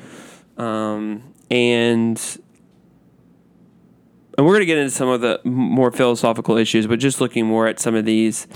um, 0.56 1.31
and 1.52 2.20
and 4.36 4.46
we're 4.46 4.54
going 4.54 4.60
to 4.60 4.66
get 4.66 4.78
into 4.78 4.90
some 4.90 5.08
of 5.08 5.20
the 5.20 5.40
more 5.44 5.92
philosophical 5.92 6.56
issues, 6.56 6.86
but 6.86 6.98
just 6.98 7.20
looking 7.20 7.46
more 7.46 7.66
at 7.68 7.78
some 7.78 7.94
of 7.94 8.06
these, 8.06 8.46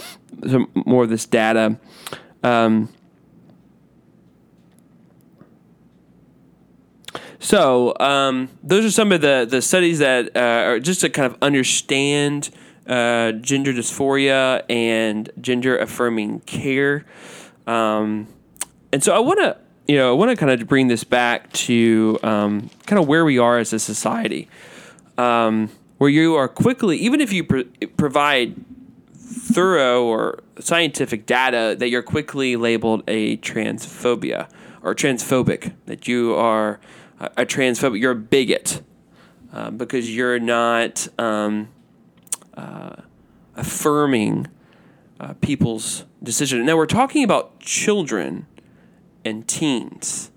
some 0.49 0.71
more 0.75 1.05
of 1.05 1.11
this 1.11 1.27
data. 1.27 1.79
Um, 2.43 2.89
So 7.39 7.95
um, 8.01 8.49
those 8.65 8.85
are 8.85 8.91
some 8.91 9.13
of 9.13 9.21
the, 9.21 9.47
the 9.49 9.63
studies 9.63 10.01
that 10.01 10.37
uh, 10.37 10.41
are 10.41 10.81
just 10.81 11.01
to 11.03 11.11
kind 11.11 11.33
of 11.33 11.39
understand 11.41 12.51
uh, 12.89 13.33
gender 13.33 13.73
dysphoria 13.73 14.65
and 14.69 15.31
gender 15.41 15.79
affirming 15.79 16.41
care. 16.41 17.05
Um, 17.69 18.27
and 18.93 19.05
so 19.05 19.15
I 19.15 19.21
want 19.21 19.39
to, 19.39 19.59
you 19.87 19.97
know, 19.97 20.11
I 20.11 20.15
want 20.15 20.31
to 20.31 20.37
kind 20.37 20.51
of 20.51 20.67
bring 20.67 20.89
this 20.89 21.05
back 21.05 21.53
to 21.53 22.19
um, 22.23 22.71
kind 22.87 22.99
of 22.99 23.07
where 23.07 23.25
we 23.25 23.39
are 23.39 23.59
as 23.59 23.73
a 23.73 23.79
society, 23.79 24.49
um, 25.17 25.71
where 25.99 26.11
you 26.11 26.35
are 26.35 26.49
quickly, 26.49 26.97
even 26.99 27.21
if 27.21 27.33
you 27.33 27.45
provide 27.45 28.57
thorough 29.15 30.05
or 30.05 30.43
scientific 30.59 31.27
data, 31.27 31.77
that 31.79 31.89
you're 31.89 32.03
quickly 32.03 32.57
labeled 32.57 33.05
a 33.07 33.37
transphobia 33.39 34.49
or 34.83 34.95
transphobic, 34.95 35.73
that 35.87 36.09
you 36.09 36.35
are 36.35 36.81
a 37.21 37.47
transphobic, 37.47 38.01
you're 38.01 38.13
a 38.13 38.17
bigot 38.17 38.83
uh, 39.53 39.71
because 39.71 40.15
you're 40.15 40.39
not 40.39 41.07
um, 41.19 41.69
uh, 42.55 42.97
affirming 43.55 44.49
uh, 45.21 45.35
people's 45.41 46.05
decision. 46.23 46.65
Now 46.67 46.77
we're 46.77 46.87
talking 46.87 47.23
about 47.23 47.61
children 47.61 48.47
and 49.27 49.47
teens. 49.47 50.31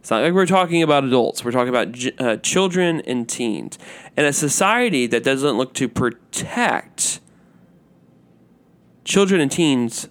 It's 0.00 0.10
not 0.10 0.22
like 0.22 0.32
we're 0.32 0.46
talking 0.46 0.82
about 0.82 1.02
adults. 1.02 1.44
We're 1.44 1.50
talking 1.50 1.68
about 1.68 2.20
uh, 2.20 2.36
children 2.36 3.00
and 3.00 3.28
teens. 3.28 3.76
And 4.16 4.24
a 4.24 4.32
society 4.32 5.08
that 5.08 5.24
doesn't 5.24 5.58
look 5.58 5.74
to 5.74 5.88
protect 5.88 7.18
children 9.04 9.40
and 9.40 9.50
teens 9.50 10.08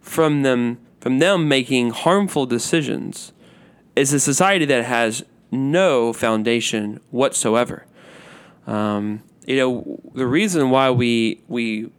from 0.00 0.42
them 0.42 0.78
from 1.00 1.20
them 1.20 1.46
making 1.46 1.90
harmful 1.90 2.46
decisions 2.46 3.32
is 3.94 4.12
a 4.12 4.18
society 4.18 4.64
that 4.64 4.84
has 4.84 5.24
no 5.52 6.12
foundation 6.12 6.98
whatsoever. 7.12 7.86
Um, 8.66 9.22
you 9.46 9.56
know, 9.56 10.00
the 10.14 10.26
reason 10.26 10.70
why 10.70 10.90
we 10.90 11.40
we 11.46 11.90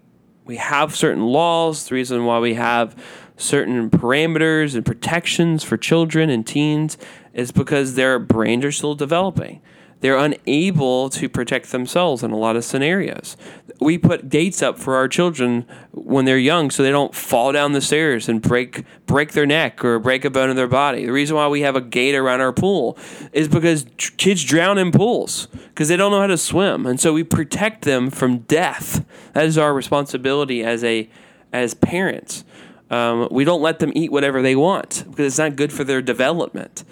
we 0.43 0.58
have 0.58 0.95
certain 0.95 1.23
laws, 1.23 1.88
the 1.88 1.95
reason 1.95 2.26
why 2.26 2.39
we 2.39 2.56
have 2.56 3.02
certain 3.38 3.89
parameters 3.89 4.76
and 4.76 4.86
protections 4.86 5.63
for 5.63 5.78
children 5.78 6.30
and 6.30 6.45
teens 6.45 6.97
is 7.34 7.52
because 7.52 7.95
their 7.95 8.19
brains 8.19 8.65
are 8.65 8.71
still 8.71 8.95
developing. 8.95 9.62
They're 10.00 10.17
unable 10.17 11.10
to 11.10 11.28
protect 11.28 11.71
themselves 11.71 12.21
in 12.21 12.32
a 12.32 12.38
lot 12.38 12.56
of 12.56 12.63
scenarios. 12.63 13.36
We 13.80 13.97
put 13.97 14.30
gates 14.30 14.62
up 14.62 14.78
for 14.78 14.95
our 14.95 15.08
children 15.08 15.65
when 15.91 16.26
they're 16.26 16.38
young 16.38 16.69
so 16.69 16.84
they 16.84 16.91
don't 16.91 17.15
fall 17.15 17.52
down 17.52 17.71
the 17.71 17.82
stairs 17.82 18.30
and 18.30 18.39
break 18.41 18.86
break 19.08 19.32
their 19.32 19.47
neck 19.47 19.84
or 19.84 19.97
break 19.97 20.23
a 20.23 20.30
bone 20.30 20.52
in 20.52 20.56
their 20.56 20.67
body. 20.67 21.06
The 21.06 21.12
reason 21.12 21.36
why 21.36 21.47
we 21.47 21.62
have 21.62 21.76
a 21.76 21.82
gate 21.82 22.13
around 22.13 22.41
our 22.41 22.54
pool 22.54 22.97
is 23.34 23.47
because 23.47 23.88
kids 24.17 24.43
drown 24.43 24.78
in 24.78 24.91
pools 24.91 25.47
because 25.69 25.88
they 25.88 25.97
don't 25.97 26.12
know 26.12 26.21
how 26.21 26.28
to 26.28 26.38
swim. 26.38 26.86
And 26.86 27.00
so 27.00 27.12
we 27.13 27.23
protect 27.23 27.84
them 27.84 28.12
from 28.12 28.39
death. 28.39 29.04
That 29.34 29.45
is 29.45 29.58
our 29.58 29.73
responsibility 29.73 30.63
as 30.63 30.84
a 30.84 31.10
as 31.52 31.73
parents. 31.73 32.43
Um, 32.89 33.28
we 33.32 33.43
don't 33.43 33.62
let 33.62 33.80
them 33.80 33.91
eat 33.95 34.12
whatever 34.12 34.41
they 34.41 34.56
want 34.56 35.04
because 35.10 35.26
it's 35.26 35.38
not 35.38 35.56
good 35.56 35.73
for 35.73 35.84
their 35.84 36.02
development 36.02 36.86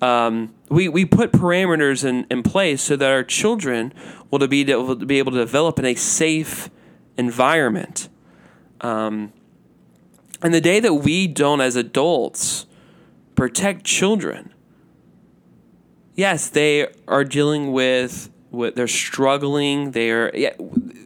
um, 0.00 0.54
we, 0.68 0.88
we 0.88 1.04
put 1.04 1.32
parameters 1.32 2.04
in, 2.04 2.26
in 2.30 2.42
place 2.42 2.82
so 2.82 2.96
that 2.96 3.10
our 3.10 3.22
children 3.22 3.92
will 4.30 4.46
be, 4.46 4.64
to 4.64 4.96
be 4.96 5.18
able 5.18 5.32
to 5.32 5.38
develop 5.38 5.78
in 5.78 5.84
a 5.84 5.94
safe 5.94 6.70
environment. 7.16 8.08
Um, 8.80 9.32
and 10.42 10.54
the 10.54 10.60
day 10.60 10.80
that 10.80 10.94
we 10.94 11.26
don't, 11.26 11.60
as 11.60 11.76
adults, 11.76 12.66
protect 13.34 13.84
children, 13.84 14.54
yes, 16.14 16.48
they 16.48 16.88
are 17.06 17.24
dealing 17.24 17.72
with 17.72 18.30
what 18.48 18.74
they're 18.74 18.88
struggling. 18.88 19.90
They 19.90 20.10
are 20.10 20.30
yeah, 20.34 20.54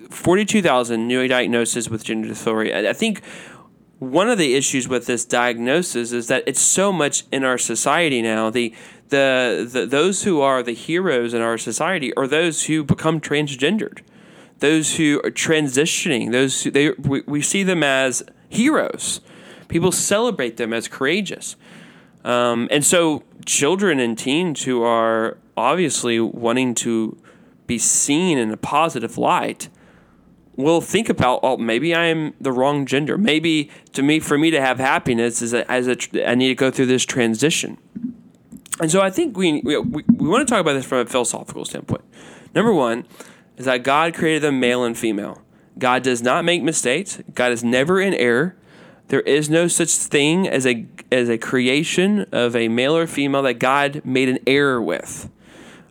forty-two 0.08 0.62
thousand 0.62 1.08
new 1.08 1.26
diagnoses 1.26 1.90
with 1.90 2.04
gender 2.04 2.28
dysphoria. 2.28 2.86
I 2.86 2.92
think 2.92 3.22
one 3.98 4.28
of 4.28 4.38
the 4.38 4.54
issues 4.54 4.88
with 4.88 5.06
this 5.06 5.24
diagnosis 5.24 6.12
is 6.12 6.26
that 6.28 6.44
it's 6.46 6.60
so 6.60 6.92
much 6.92 7.24
in 7.30 7.44
our 7.44 7.58
society 7.58 8.22
now. 8.22 8.50
The, 8.50 8.74
the, 9.08 9.68
the 9.70 9.86
those 9.86 10.24
who 10.24 10.40
are 10.40 10.62
the 10.62 10.72
heroes 10.72 11.34
in 11.34 11.40
our 11.40 11.58
society 11.58 12.14
are 12.14 12.26
those 12.26 12.64
who 12.64 12.84
become 12.84 13.20
transgendered, 13.20 14.00
those 14.58 14.96
who 14.96 15.20
are 15.24 15.30
transitioning. 15.30 16.32
Those 16.32 16.62
who, 16.62 16.70
they 16.70 16.90
we, 16.90 17.22
we 17.26 17.40
see 17.40 17.62
them 17.62 17.82
as 17.82 18.22
heroes. 18.48 19.20
People 19.68 19.92
celebrate 19.92 20.56
them 20.56 20.72
as 20.72 20.88
courageous, 20.88 21.56
um, 22.24 22.68
and 22.70 22.84
so 22.84 23.22
children 23.44 23.98
and 23.98 24.18
teens 24.18 24.64
who 24.64 24.82
are 24.82 25.38
obviously 25.56 26.20
wanting 26.20 26.74
to 26.74 27.16
be 27.66 27.78
seen 27.78 28.38
in 28.38 28.50
a 28.50 28.56
positive 28.56 29.16
light 29.16 29.68
will 30.56 30.80
think 30.80 31.08
about, 31.08 31.40
oh, 31.42 31.56
maybe 31.56 31.94
I'm 31.94 32.34
the 32.40 32.52
wrong 32.52 32.86
gender. 32.86 33.18
Maybe 33.18 33.70
to 33.92 34.02
me, 34.02 34.20
for 34.20 34.38
me 34.38 34.50
to 34.50 34.60
have 34.60 34.78
happiness, 34.78 35.42
is 35.42 35.52
a, 35.52 35.70
as 35.70 35.88
a, 35.88 36.28
I 36.28 36.34
need 36.34 36.48
to 36.48 36.54
go 36.54 36.70
through 36.70 36.86
this 36.86 37.04
transition. 37.04 37.78
And 38.80 38.90
so 38.90 39.00
I 39.00 39.10
think 39.10 39.36
we, 39.36 39.60
we, 39.62 39.78
we 39.78 40.28
want 40.28 40.46
to 40.46 40.52
talk 40.52 40.60
about 40.60 40.74
this 40.74 40.84
from 40.84 40.98
a 40.98 41.06
philosophical 41.06 41.64
standpoint. 41.64 42.02
Number 42.54 42.72
one 42.72 43.06
is 43.56 43.66
that 43.66 43.82
God 43.82 44.14
created 44.14 44.42
them 44.42 44.60
male 44.60 44.84
and 44.84 44.96
female. 44.96 45.42
God 45.78 46.02
does 46.02 46.22
not 46.22 46.44
make 46.44 46.62
mistakes. 46.62 47.20
God 47.34 47.52
is 47.52 47.64
never 47.64 48.00
in 48.00 48.14
error. 48.14 48.56
There 49.08 49.20
is 49.20 49.50
no 49.50 49.68
such 49.68 49.90
thing 49.90 50.48
as 50.48 50.66
a 50.66 50.86
as 51.12 51.28
a 51.28 51.36
creation 51.36 52.26
of 52.32 52.56
a 52.56 52.68
male 52.68 52.96
or 52.96 53.06
female 53.06 53.42
that 53.42 53.54
God 53.54 54.00
made 54.04 54.28
an 54.28 54.38
error 54.46 54.80
with. 54.80 55.28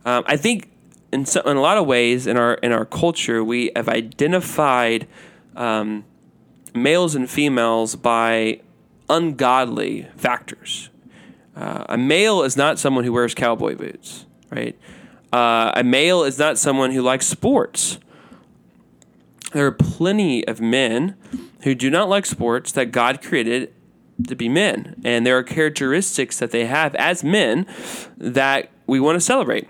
Um, 0.04 0.24
I 0.26 0.36
think 0.36 0.73
in, 1.14 1.26
so, 1.26 1.42
in 1.42 1.56
a 1.56 1.62
lot 1.62 1.78
of 1.78 1.86
ways 1.86 2.28
in 2.28 2.38
our 2.38 2.56
in 2.56 2.72
our 2.72 2.86
culture 2.86 3.44
we 3.44 3.72
have 3.76 3.88
identified 3.88 5.08
um, 5.56 6.04
males 6.74 7.16
and 7.16 7.30
females 7.30 7.96
by 7.96 8.60
ungodly 9.10 10.08
factors. 10.18 10.90
Uh, 11.56 11.86
a 11.88 11.98
male 11.98 12.42
is 12.42 12.58
not 12.58 12.80
someone 12.80 13.04
who 13.04 13.14
wears 13.14 13.36
cowboy 13.36 13.76
boots, 13.76 14.26
right? 14.50 14.78
Uh, 15.32 15.72
a 15.76 15.84
male 15.84 16.24
is 16.24 16.40
not 16.40 16.58
someone 16.58 16.92
who 16.92 17.02
likes 17.02 17.28
sports. 17.28 18.00
There 19.52 19.68
are 19.68 19.72
plenty 19.72 20.48
of 20.48 20.60
men 20.60 21.16
who 21.62 21.76
do 21.76 21.92
not 21.92 22.10
like 22.10 22.26
sports 22.26 22.72
that 22.72 22.92
God 22.92 23.22
created 23.22 23.72
to 24.28 24.36
be 24.36 24.50
men, 24.50 25.00
and 25.04 25.28
there 25.28 25.38
are 25.38 25.44
characteristics 25.44 26.40
that 26.40 26.50
they 26.50 26.66
have 26.66 26.96
as 26.96 27.24
men 27.24 27.68
that 28.18 28.72
we 28.88 29.00
want 29.00 29.16
to 29.16 29.22
celebrate 29.22 29.68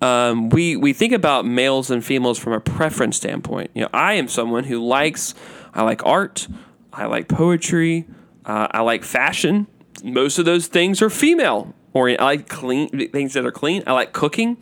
um, 0.00 0.48
we 0.50 0.76
we 0.76 0.92
think 0.92 1.12
about 1.12 1.44
males 1.44 1.90
and 1.90 2.04
females 2.04 2.38
from 2.38 2.52
a 2.52 2.60
preference 2.60 3.16
standpoint. 3.16 3.70
You 3.74 3.82
know, 3.82 3.88
I 3.92 4.14
am 4.14 4.28
someone 4.28 4.64
who 4.64 4.84
likes 4.86 5.34
I 5.74 5.82
like 5.82 6.04
art, 6.06 6.48
I 6.92 7.06
like 7.06 7.28
poetry, 7.28 8.06
uh, 8.44 8.68
I 8.70 8.80
like 8.82 9.04
fashion. 9.04 9.66
Most 10.02 10.38
of 10.38 10.44
those 10.44 10.68
things 10.68 11.02
are 11.02 11.10
female 11.10 11.74
Or 11.92 12.08
I 12.08 12.14
like 12.22 12.48
clean 12.48 13.10
things 13.10 13.32
that 13.34 13.44
are 13.44 13.50
clean. 13.50 13.82
I 13.86 13.92
like 13.92 14.12
cooking. 14.12 14.56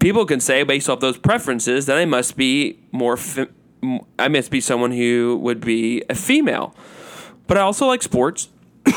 People 0.00 0.26
can 0.26 0.40
say 0.40 0.62
based 0.64 0.88
off 0.88 1.00
those 1.00 1.18
preferences 1.18 1.86
that 1.86 1.96
I 1.96 2.04
must 2.04 2.36
be 2.36 2.78
more. 2.92 3.18
I 4.18 4.28
must 4.28 4.50
be 4.50 4.60
someone 4.60 4.90
who 4.92 5.38
would 5.42 5.60
be 5.60 6.02
a 6.10 6.14
female, 6.14 6.74
but 7.46 7.56
I 7.56 7.60
also 7.60 7.86
like 7.86 8.02
sports. 8.02 8.48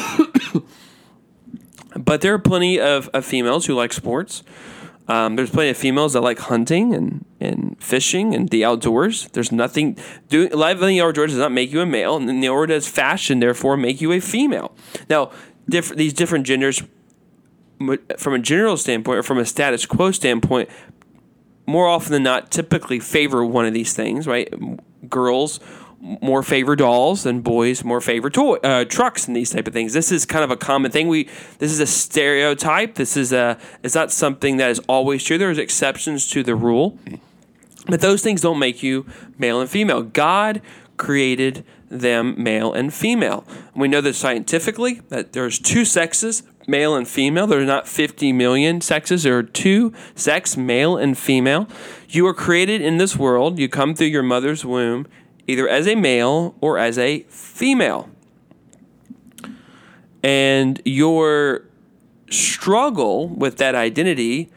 but 1.96 2.22
there 2.22 2.34
are 2.34 2.40
plenty 2.40 2.80
of, 2.80 3.10
of 3.14 3.26
females 3.26 3.66
who 3.68 3.76
like 3.76 3.94
sports. 3.94 4.44
Um, 5.08 5.36
there's 5.36 5.50
plenty 5.50 5.70
of 5.70 5.78
females 5.78 6.14
that 6.14 6.22
like 6.22 6.40
hunting 6.40 6.94
and, 6.94 7.26
and 7.40 7.76
fishing 7.84 8.34
and 8.34 8.50
the 8.50 8.64
outdoors. 8.64 9.28
There's 9.34 9.52
nothing 9.52 9.98
doing 10.30 10.52
life 10.52 10.82
in 10.82 10.88
the 10.88 11.02
outdoors 11.02 11.32
does 11.32 11.40
not 11.40 11.52
make 11.52 11.72
you 11.72 11.82
a 11.82 11.86
male, 11.86 12.18
and 12.18 12.40
nor 12.40 12.68
does 12.68 12.88
fashion 12.88 13.40
therefore 13.40 13.78
make 13.78 14.00
you 14.00 14.12
a 14.12 14.20
female. 14.20 14.76
Now, 15.10 15.32
different 15.68 15.98
these 15.98 16.14
different 16.14 16.46
genders, 16.46 16.84
from 18.18 18.34
a 18.34 18.40
general 18.40 18.78
standpoint 18.78 19.18
or 19.20 19.24
from 19.24 19.38
a 19.38 19.46
status 19.46 19.86
quo 19.86 20.12
standpoint, 20.12 20.70
more 21.66 21.88
often 21.88 22.14
than 22.14 22.24
not, 22.24 22.52
typically 22.52 23.00
favor 23.00 23.44
one 23.44 23.66
of 23.66 23.74
these 23.74 23.94
things. 23.94 24.28
Right, 24.28 24.54
girls 25.10 25.60
more 26.02 26.42
favor 26.42 26.76
dolls 26.76 27.28
and 27.28 27.44
boys 27.44 27.84
more 27.84 28.02
favor 28.02 28.30
toy 28.30 28.56
uh, 28.64 28.84
trucks 28.86 29.28
and 29.28 29.36
these 29.36 29.52
type 29.52 29.68
of 29.68 29.74
things. 29.74 29.94
This 29.94 30.12
is 30.12 30.26
kind 30.26 30.44
of 30.44 30.50
a 30.50 30.58
common 30.58 30.92
thing. 30.92 31.08
We 31.08 31.30
this 31.60 31.72
is 31.72 31.80
a 31.80 31.86
stereotype. 31.86 32.96
This 32.96 33.16
is 33.16 33.32
a 33.32 33.58
it's 33.84 33.96
not 33.96 34.12
something 34.12 34.58
that 34.58 34.72
is 34.72 34.80
always 34.88 35.24
true. 35.24 35.38
There's 35.38 35.60
exceptions 35.60 36.28
to 36.32 36.44
the 36.44 36.56
rule, 36.56 36.98
but 37.88 38.02
those 38.02 38.24
things 38.24 38.42
don't 38.42 38.60
make 38.60 38.82
you 38.82 39.06
male 39.38 39.62
and 39.62 39.70
female. 39.70 40.02
God 40.02 40.62
created 40.98 41.64
them 41.90 42.42
male 42.42 42.74
and 42.74 42.94
female. 42.94 43.46
We 43.76 43.88
know 43.88 44.02
that 44.02 44.16
scientifically 44.16 45.02
that 45.10 45.34
there's 45.34 45.60
two 45.60 45.84
sexes, 45.84 46.44
male 46.68 46.96
and 46.96 47.08
female. 47.08 47.48
There's 47.48 47.68
not 47.68 47.88
50 47.88 48.32
million 48.34 48.82
sexes. 48.82 49.24
There 49.24 49.38
are 49.38 49.44
two 49.44 49.94
sex, 50.16 50.56
male 50.56 50.98
and 50.98 51.18
female. 51.18 51.68
You 52.08 52.26
are 52.28 52.34
created 52.34 52.82
in 52.82 52.98
this 52.98 53.18
world. 53.18 53.60
You 53.60 53.68
come 53.68 53.94
through 53.94 54.08
your 54.08 54.24
mother's 54.24 54.64
womb 54.64 55.06
either 55.52 55.68
as 55.68 55.88
a 55.88 55.96
male 55.96 56.56
or 56.62 56.78
as 56.78 56.98
a 56.98 57.20
female. 57.30 58.10
And 60.24 60.82
your 60.86 61.64
struggle 62.30 63.28
with 63.28 63.58
that 63.58 63.76
identity 63.76 64.50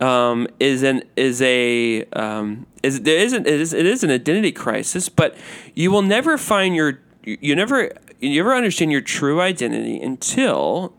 um, 0.00 0.48
is 0.58 0.82
an 0.82 1.02
is 1.16 1.42
a 1.42 2.04
um, 2.12 2.66
is 2.82 3.02
there 3.02 3.18
isn't 3.18 3.46
it 3.46 3.60
is, 3.60 3.72
it 3.72 3.86
is 3.86 4.02
an 4.02 4.10
identity 4.10 4.52
crisis, 4.52 5.08
but 5.08 5.36
you 5.74 5.90
will 5.90 6.02
never 6.02 6.38
find 6.38 6.74
your 6.74 7.00
you 7.24 7.54
never 7.54 7.92
you 8.20 8.36
never 8.36 8.54
understand 8.54 8.92
your 8.92 9.00
true 9.00 9.40
identity 9.40 10.00
until 10.00 10.94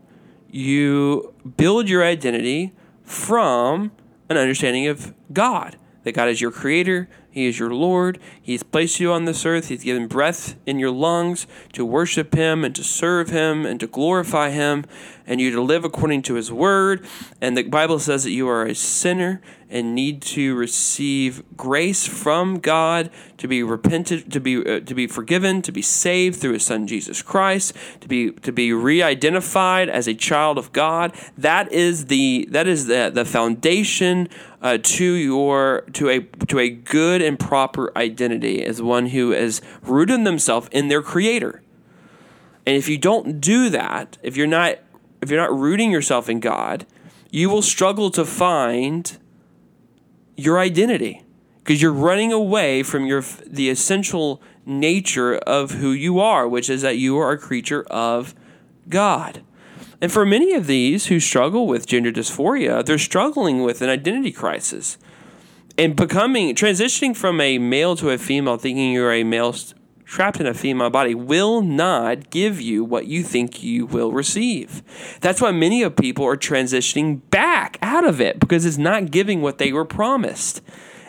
you 0.50 1.34
build 1.56 1.88
your 1.88 2.04
identity 2.04 2.72
from 3.02 3.92
an 4.28 4.36
understanding 4.36 4.86
of 4.86 5.14
God 5.32 5.76
that 6.06 6.12
God 6.12 6.28
is 6.28 6.40
your 6.40 6.52
creator, 6.52 7.08
he 7.36 7.44
is 7.44 7.58
your 7.58 7.74
Lord. 7.74 8.18
He's 8.40 8.62
placed 8.62 8.98
you 8.98 9.12
on 9.12 9.26
this 9.26 9.44
earth. 9.44 9.68
He's 9.68 9.84
given 9.84 10.06
breath 10.06 10.56
in 10.64 10.78
your 10.78 10.90
lungs 10.90 11.46
to 11.74 11.84
worship 11.84 12.34
Him 12.34 12.64
and 12.64 12.74
to 12.74 12.82
serve 12.82 13.28
Him 13.28 13.66
and 13.66 13.78
to 13.78 13.86
glorify 13.86 14.48
Him 14.48 14.86
and 15.26 15.38
you 15.38 15.50
to 15.50 15.60
live 15.60 15.84
according 15.84 16.22
to 16.22 16.34
His 16.36 16.50
word. 16.50 17.04
And 17.38 17.54
the 17.54 17.64
Bible 17.64 17.98
says 17.98 18.24
that 18.24 18.30
you 18.30 18.48
are 18.48 18.64
a 18.64 18.74
sinner 18.74 19.42
and 19.68 19.94
need 19.94 20.22
to 20.22 20.54
receive 20.54 21.42
grace 21.56 22.06
from 22.06 22.58
God 22.58 23.10
to 23.38 23.48
be 23.48 23.62
repented, 23.62 24.30
to 24.32 24.40
be 24.40 24.58
uh, 24.58 24.80
to 24.80 24.94
be 24.94 25.06
forgiven, 25.06 25.62
to 25.62 25.72
be 25.72 25.82
saved 25.82 26.40
through 26.40 26.52
His 26.52 26.64
Son 26.64 26.86
Jesus 26.86 27.22
Christ, 27.22 27.74
to 28.00 28.08
be 28.08 28.30
to 28.30 28.52
be 28.52 28.72
re-identified 28.72 29.88
as 29.88 30.06
a 30.06 30.14
child 30.14 30.58
of 30.58 30.72
God. 30.72 31.12
That 31.36 31.70
is 31.72 32.06
the 32.06 32.46
that 32.50 32.66
is 32.66 32.86
the 32.86 33.10
the 33.12 33.24
foundation 33.24 34.28
uh, 34.62 34.78
to 34.82 35.04
your 35.04 35.82
to 35.92 36.08
a 36.08 36.20
to 36.20 36.58
a 36.58 36.68
good 36.68 37.22
and 37.22 37.38
proper 37.38 37.96
identity 37.96 38.64
as 38.64 38.80
one 38.80 39.06
who 39.06 39.30
has 39.30 39.60
rooted 39.82 40.24
themselves 40.24 40.68
in 40.72 40.88
their 40.88 41.02
Creator. 41.02 41.62
And 42.66 42.76
if 42.76 42.88
you 42.88 42.98
don't 42.98 43.40
do 43.40 43.70
that, 43.70 44.18
if 44.22 44.36
you're 44.36 44.46
not 44.46 44.78
if 45.22 45.30
you're 45.30 45.40
not 45.40 45.56
rooting 45.56 45.90
yourself 45.90 46.28
in 46.28 46.40
God, 46.40 46.86
you 47.30 47.48
will 47.50 47.62
struggle 47.62 48.10
to 48.10 48.24
find 48.24 49.18
your 50.36 50.58
identity 50.58 51.22
because 51.58 51.82
you're 51.82 51.92
running 51.92 52.32
away 52.32 52.82
from 52.82 53.06
your 53.06 53.24
the 53.46 53.70
essential 53.70 54.40
nature 54.64 55.36
of 55.36 55.72
who 55.72 55.90
you 55.90 56.20
are, 56.20 56.46
which 56.46 56.70
is 56.70 56.82
that 56.82 56.98
you 56.98 57.18
are 57.18 57.32
a 57.32 57.38
creature 57.38 57.84
of 57.90 58.34
God. 58.88 59.42
And 60.00 60.12
for 60.12 60.26
many 60.26 60.52
of 60.52 60.66
these 60.66 61.06
who 61.06 61.20
struggle 61.20 61.66
with 61.66 61.86
gender 61.86 62.12
dysphoria, 62.12 62.84
they're 62.84 62.98
struggling 62.98 63.62
with 63.62 63.80
an 63.80 63.88
identity 63.88 64.30
crisis 64.30 64.98
and 65.78 65.96
becoming 65.96 66.54
transitioning 66.54 67.16
from 67.16 67.40
a 67.40 67.58
male 67.58 67.96
to 67.96 68.10
a 68.10 68.18
female, 68.18 68.56
thinking 68.56 68.92
you're 68.92 69.12
a 69.12 69.24
male 69.24 69.54
trapped 70.06 70.40
in 70.40 70.46
a 70.46 70.54
female 70.54 70.88
body 70.88 71.14
will 71.14 71.60
not 71.60 72.30
give 72.30 72.60
you 72.60 72.84
what 72.84 73.06
you 73.06 73.22
think 73.22 73.62
you 73.62 73.84
will 73.84 74.12
receive. 74.12 74.82
That's 75.20 75.40
why 75.40 75.50
many 75.50 75.82
of 75.82 75.96
people 75.96 76.24
are 76.24 76.36
transitioning 76.36 77.20
back 77.30 77.76
out 77.82 78.06
of 78.06 78.20
it 78.20 78.38
because 78.38 78.64
it's 78.64 78.78
not 78.78 79.10
giving 79.10 79.42
what 79.42 79.58
they 79.58 79.72
were 79.72 79.84
promised. 79.84 80.62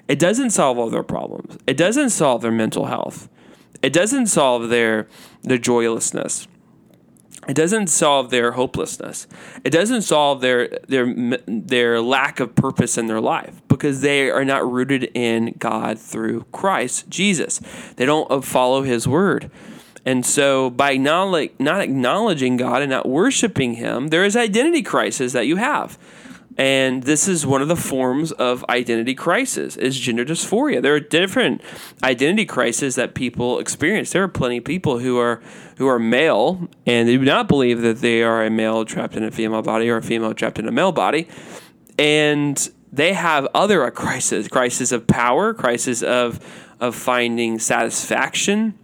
It 0.08 0.20
doesn't 0.20 0.50
solve 0.50 0.80
all 0.80 0.90
their 0.90 1.04
problems. 1.04 1.58
It 1.68 1.78
doesn't 1.78 2.10
solve 2.10 2.42
their 2.42 2.52
mental 2.52 2.86
health. 2.86 3.30
It 3.82 3.94
doesn't 3.94 4.28
solve 4.28 4.70
their 4.70 5.08
their 5.44 5.60
joylessness. 5.60 6.48
It 7.48 7.56
doesn't 7.56 7.88
solve 7.88 8.32
their 8.32 8.54
hopelessness. 8.54 9.28
It 9.64 9.70
doesn't 9.70 10.02
solve 10.02 10.42
their 10.42 10.80
their 10.88 11.14
their 11.46 12.02
lack 12.02 12.40
of 12.40 12.56
purpose 12.56 12.98
in 12.98 13.06
their 13.06 13.22
life 13.22 13.62
because 13.78 14.02
they 14.02 14.30
are 14.30 14.46
not 14.46 14.70
rooted 14.70 15.06
in 15.14 15.56
God 15.58 16.00
through 16.00 16.46
Christ 16.52 17.10
Jesus. 17.10 17.60
They 17.96 18.06
don't 18.06 18.30
uh, 18.32 18.42
follow 18.42 18.84
His 18.84 19.08
word. 19.08 19.50
And 20.06 20.26
so, 20.26 20.70
by 20.70 20.96
not 20.96 21.34
acknowledging 21.34 22.58
God 22.58 22.82
and 22.82 22.92
not 22.92 23.10
worshiping 23.10 23.74
Him, 23.74 24.08
there 24.08 24.24
is 24.24 24.36
identity 24.36 24.82
crisis 24.82 25.34
that 25.34 25.48
you 25.48 25.58
have. 25.58 25.98
And 26.58 27.04
this 27.04 27.28
is 27.28 27.46
one 27.46 27.62
of 27.62 27.68
the 27.68 27.76
forms 27.76 28.32
of 28.32 28.66
identity 28.68 29.14
crisis 29.14 29.78
is 29.78 29.98
gender 30.00 30.26
dysphoria. 30.26 30.82
There 30.82 30.96
are 30.96 31.00
different 31.00 31.62
identity 32.02 32.46
crises 32.46 32.96
that 32.96 33.14
people 33.14 33.60
experience. 33.60 34.12
There 34.12 34.24
are 34.24 34.28
plenty 34.28 34.58
of 34.58 34.66
people 34.66 34.98
who 34.98 35.20
are 35.20 35.40
who 35.78 35.88
are 35.88 36.00
male 36.00 36.68
and 36.88 37.08
they 37.08 37.16
do 37.16 37.24
not 37.24 37.48
believe 37.48 37.82
that 37.82 38.00
they 38.00 38.24
are 38.24 38.44
a 38.44 38.50
male 38.50 38.86
trapped 38.86 39.16
in 39.16 39.24
a 39.24 39.30
female 39.30 39.62
body 39.62 39.88
or 39.88 39.98
a 39.98 40.02
female 40.02 40.34
trapped 40.34 40.58
in 40.58 40.68
a 40.68 40.72
male 40.72 40.92
body. 40.92 41.28
And 42.00 42.70
they 42.92 43.14
have 43.14 43.48
other 43.54 43.90
crises, 43.92 44.48
crisis 44.48 44.92
of 44.92 45.08
power, 45.08 45.54
crisis 45.54 46.02
of 46.02 46.40
of 46.80 46.96
finding 46.96 47.58
satisfaction 47.60 48.78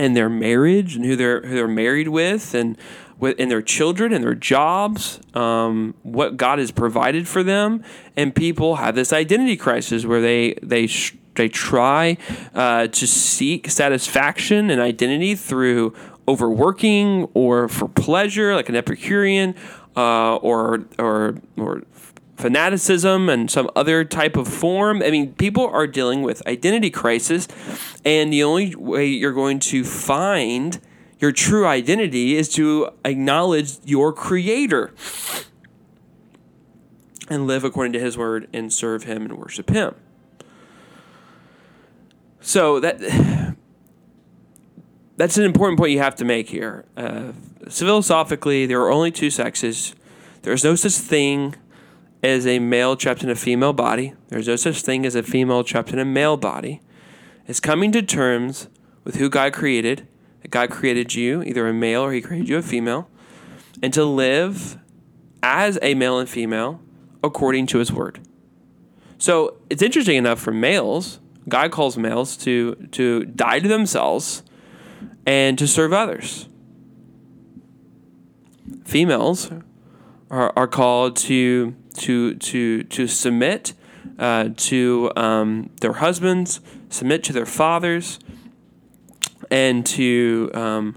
in 0.00 0.14
their 0.14 0.28
marriage 0.28 0.96
and 0.96 1.04
who 1.04 1.16
they're 1.16 1.40
who 1.42 1.54
they're 1.54 1.68
married 1.68 2.08
with 2.08 2.54
and 2.54 2.76
with 3.18 3.38
in 3.38 3.48
their 3.48 3.62
children 3.62 4.12
and 4.12 4.22
their 4.22 4.34
jobs, 4.34 5.20
um, 5.34 5.94
what 6.02 6.36
God 6.36 6.58
has 6.58 6.70
provided 6.70 7.26
for 7.26 7.42
them, 7.42 7.82
and 8.16 8.34
people 8.34 8.76
have 8.76 8.94
this 8.94 9.12
identity 9.12 9.56
crisis 9.56 10.04
where 10.04 10.20
they 10.20 10.54
they 10.62 10.88
they 11.34 11.48
try 11.48 12.16
uh, 12.54 12.88
to 12.88 13.06
seek 13.06 13.70
satisfaction 13.70 14.70
and 14.70 14.80
identity 14.80 15.34
through 15.34 15.94
overworking 16.26 17.28
or 17.34 17.68
for 17.68 17.88
pleasure, 17.88 18.54
like 18.54 18.68
an 18.68 18.76
Epicurean, 18.76 19.54
uh, 19.96 20.36
or 20.36 20.84
or 20.98 21.36
or 21.56 21.82
fanaticism 22.38 23.28
and 23.28 23.50
some 23.50 23.68
other 23.74 24.04
type 24.04 24.36
of 24.36 24.46
form. 24.46 25.02
I 25.02 25.10
mean, 25.10 25.34
people 25.34 25.66
are 25.66 25.86
dealing 25.86 26.22
with 26.22 26.46
identity 26.46 26.88
crisis, 26.88 27.48
and 28.04 28.32
the 28.32 28.44
only 28.44 28.74
way 28.76 29.06
you're 29.06 29.32
going 29.32 29.58
to 29.60 29.84
find 29.84 30.80
your 31.18 31.32
true 31.32 31.66
identity 31.66 32.36
is 32.36 32.48
to 32.50 32.90
acknowledge 33.04 33.78
your 33.84 34.12
creator 34.12 34.94
and 37.28 37.46
live 37.48 37.64
according 37.64 37.92
to 37.94 38.00
his 38.00 38.16
word 38.16 38.48
and 38.52 38.72
serve 38.72 39.02
him 39.02 39.22
and 39.22 39.36
worship 39.36 39.70
him. 39.70 39.96
So 42.40 42.78
that 42.78 43.56
that's 45.16 45.36
an 45.36 45.44
important 45.44 45.78
point 45.78 45.90
you 45.90 45.98
have 45.98 46.14
to 46.16 46.24
make 46.24 46.48
here. 46.48 46.84
Uh, 46.96 47.32
philosophically, 47.68 48.64
there 48.64 48.80
are 48.80 48.92
only 48.92 49.10
two 49.10 49.28
sexes. 49.28 49.96
There 50.42 50.52
is 50.52 50.62
no 50.62 50.76
such 50.76 50.92
thing 50.92 51.56
as 52.22 52.46
a 52.46 52.58
male 52.58 52.96
trapped 52.96 53.22
in 53.22 53.30
a 53.30 53.34
female 53.34 53.72
body. 53.72 54.14
There's 54.28 54.48
no 54.48 54.56
such 54.56 54.82
thing 54.82 55.06
as 55.06 55.14
a 55.14 55.22
female 55.22 55.64
trapped 55.64 55.92
in 55.92 55.98
a 55.98 56.04
male 56.04 56.36
body. 56.36 56.80
It's 57.46 57.60
coming 57.60 57.92
to 57.92 58.02
terms 58.02 58.68
with 59.04 59.16
who 59.16 59.30
God 59.30 59.52
created 59.52 60.06
that 60.42 60.50
God 60.50 60.70
created 60.70 61.14
you, 61.14 61.42
either 61.42 61.66
a 61.66 61.74
male 61.74 62.02
or 62.02 62.12
He 62.12 62.20
created 62.20 62.48
you 62.48 62.58
a 62.58 62.62
female, 62.62 63.08
and 63.82 63.92
to 63.94 64.04
live 64.04 64.78
as 65.42 65.78
a 65.82 65.94
male 65.94 66.18
and 66.18 66.28
female 66.28 66.80
according 67.22 67.66
to 67.68 67.78
His 67.78 67.92
word. 67.92 68.20
So 69.18 69.56
it's 69.68 69.82
interesting 69.82 70.16
enough 70.16 70.40
for 70.40 70.52
males, 70.52 71.18
God 71.48 71.70
calls 71.70 71.96
males 71.96 72.36
to, 72.38 72.74
to 72.92 73.24
die 73.24 73.58
to 73.58 73.68
themselves 73.68 74.42
and 75.26 75.58
to 75.58 75.66
serve 75.66 75.92
others. 75.92 76.48
Females 78.84 79.50
are, 80.30 80.52
are 80.56 80.68
called 80.68 81.16
to, 81.16 81.74
to, 81.94 82.34
to, 82.34 82.82
to 82.84 83.06
submit 83.06 83.74
uh, 84.18 84.50
to 84.56 85.12
um, 85.16 85.70
their 85.80 85.94
husbands, 85.94 86.60
submit 86.88 87.22
to 87.24 87.32
their 87.32 87.46
fathers, 87.46 88.18
and 89.50 89.86
to 89.86 90.50
um, 90.54 90.96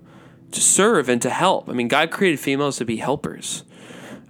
to 0.51 0.59
serve 0.59 1.07
and 1.07 1.21
to 1.21 1.29
help. 1.29 1.69
I 1.69 1.73
mean, 1.73 1.87
God 1.87 2.11
created 2.11 2.39
females 2.39 2.77
to 2.77 2.85
be 2.85 2.97
helpers. 2.97 3.63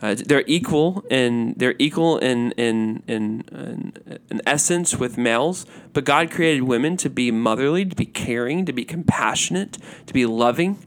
Uh, 0.02 0.16
they're 0.18 0.44
equal 0.48 1.04
and 1.12 1.56
they're 1.56 1.76
equal 1.78 2.18
in 2.18 2.52
in, 2.54 3.04
in 3.08 3.44
in 3.52 4.20
in 4.30 4.42
essence 4.46 4.98
with 4.98 5.18
males, 5.18 5.66
but 5.94 6.04
God 6.04 6.32
created 6.32 6.64
women 6.64 6.98
to 6.98 7.10
be 7.10 7.32
motherly, 7.32 7.86
to 7.86 7.96
be 7.96 8.06
caring, 8.06 8.66
to 8.66 8.74
be 8.74 8.84
compassionate, 8.84 9.78
to 10.08 10.14
be 10.14 10.26
loving, 10.26 10.78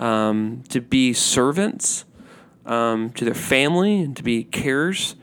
um, 0.00 0.62
to 0.70 0.80
be 0.80 1.12
servants 1.12 2.04
um, 2.66 3.10
to 3.10 3.24
their 3.24 3.34
family, 3.34 4.00
and 4.00 4.16
to 4.16 4.22
be 4.22 4.44
carers 4.44 5.14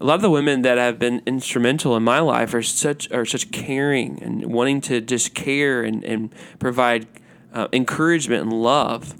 a 0.00 0.04
lot 0.04 0.14
of 0.14 0.22
the 0.22 0.30
women 0.30 0.62
that 0.62 0.78
have 0.78 0.98
been 0.98 1.22
instrumental 1.26 1.96
in 1.96 2.02
my 2.02 2.20
life 2.20 2.52
are 2.52 2.62
such 2.62 3.10
are 3.12 3.24
such 3.24 3.50
caring 3.50 4.22
and 4.22 4.46
wanting 4.46 4.80
to 4.82 5.00
just 5.00 5.34
care 5.34 5.82
and, 5.82 6.04
and 6.04 6.34
provide 6.58 7.06
uh, 7.52 7.68
encouragement 7.72 8.42
and 8.42 8.52
love 8.52 9.14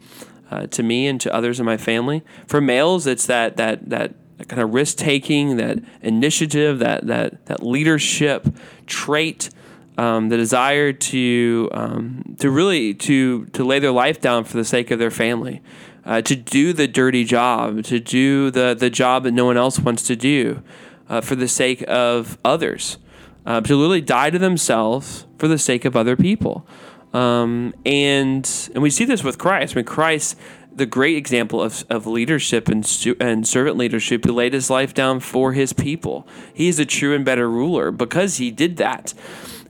uh, 0.51 0.67
to 0.67 0.83
me 0.83 1.07
and 1.07 1.21
to 1.23 1.33
others 1.33 1.59
in 1.59 1.67
my 1.67 1.77
family. 1.77 2.23
For 2.47 2.61
males, 2.61 3.07
it's 3.07 3.27
that 3.27 3.57
that 3.57 3.89
that 3.89 4.15
kind 4.49 4.61
of 4.61 4.75
risk 4.75 4.99
taking, 4.99 5.57
that 5.57 5.79
initiative, 6.03 6.79
that 6.81 7.07
that 7.07 7.47
that 7.47 7.63
leadership 7.63 8.47
trait, 8.85 9.49
um, 9.97 10.29
the 10.29 10.37
desire 10.37 10.93
to 10.93 11.71
um, 11.73 12.37
to 12.41 12.51
really 12.51 12.93
to 12.93 13.47
to 13.47 13.65
lay 13.65 13.79
their 13.79 13.93
life 13.93 14.21
down 14.21 14.45
for 14.45 14.59
the 14.59 14.65
sake 14.65 14.91
of 14.91 14.99
their 14.99 15.11
family 15.11 15.63
uh, 16.07 16.23
to 16.23 16.37
do 16.37 16.73
the 16.73 16.87
dirty 16.87 17.25
job, 17.25 17.83
to 17.83 17.99
do 17.99 18.51
the, 18.51 18.75
the 18.79 18.89
job 18.89 19.25
that 19.25 19.33
no 19.33 19.45
one 19.45 19.57
else 19.57 19.79
wants 19.81 20.05
to 20.05 20.15
do 20.15 20.63
uh, 21.09 21.21
for 21.21 21.35
the 21.35 21.49
sake 21.49 21.85
of 21.89 22.39
others, 22.45 22.99
uh, 23.45 23.61
to 23.61 23.77
literally 23.77 24.01
die 24.01 24.31
to 24.31 24.39
themselves 24.39 25.27
for 25.37 25.49
the 25.49 25.59
sake 25.59 25.85
of 25.85 25.97
other 25.97 26.17
people. 26.17 26.67
Um, 27.13 27.75
and 27.85 28.71
and 28.75 28.83
we 28.83 28.91
see 28.91 29.05
this 29.05 29.25
with 29.25 29.39
Christ. 29.39 29.75
I 29.75 29.77
mean, 29.77 29.85
Christ, 29.85 30.39
the 30.73 30.87
great 30.87 31.17
example 31.17 31.63
of, 31.63 31.85
of 31.89 32.07
leadership 32.07 32.69
and, 32.69 32.85
and 33.21 33.49
servant 33.49 33.77
leadership, 33.77 34.25
he 34.25 34.31
laid 34.31 34.53
his 34.53 34.71
life 34.71 34.95
down 34.95 35.21
for 35.21 35.55
his 35.55 35.73
people. 35.73 36.27
He 36.53 36.69
is 36.69 36.79
a 36.79 36.85
true 36.85 37.15
and 37.15 37.25
better 37.25 37.51
ruler 37.51 37.91
because 37.91 38.37
he 38.37 38.51
did 38.51 38.77
that. 38.77 39.15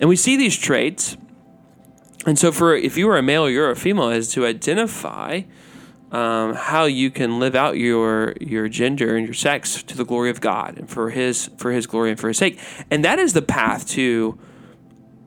And 0.00 0.08
we 0.08 0.16
see 0.16 0.36
these 0.36 0.56
traits. 0.56 1.16
And 2.26 2.38
so, 2.38 2.50
for 2.50 2.74
if 2.74 2.96
you 2.96 3.08
are 3.08 3.16
a 3.16 3.22
male 3.22 3.44
or 3.44 3.50
you're 3.50 3.70
a 3.70 3.76
female, 3.76 4.10
is 4.10 4.32
to 4.32 4.44
identify 4.44 5.42
um, 6.16 6.54
how 6.54 6.86
you 6.86 7.10
can 7.10 7.38
live 7.38 7.54
out 7.54 7.76
your 7.76 8.34
your 8.40 8.68
gender 8.68 9.16
and 9.16 9.26
your 9.26 9.34
sex 9.34 9.82
to 9.82 9.94
the 9.94 10.04
glory 10.04 10.30
of 10.30 10.40
God 10.40 10.78
and 10.78 10.88
for 10.88 11.10
His 11.10 11.50
for 11.58 11.72
His 11.72 11.86
glory 11.86 12.10
and 12.10 12.18
for 12.18 12.28
His 12.28 12.38
sake, 12.38 12.58
and 12.90 13.04
that 13.04 13.18
is 13.18 13.34
the 13.34 13.42
path 13.42 13.86
to 13.90 14.38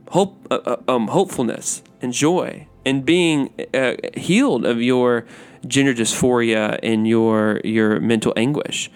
hope, 0.09 0.47
uh, 0.49 0.55
uh 0.65 0.77
um, 0.87 1.09
hopefulness 1.09 1.83
and 2.01 2.11
joy 2.11 2.67
and 2.85 3.05
being 3.05 3.53
uh, 3.71 3.97
healed 4.17 4.65
of 4.65 4.81
your 4.81 5.27
gender 5.67 5.93
dysphoria 5.93 6.79
and 6.81 7.07
your 7.07 7.61
your 7.63 7.99
mental 7.99 8.33
anguish 8.35 8.89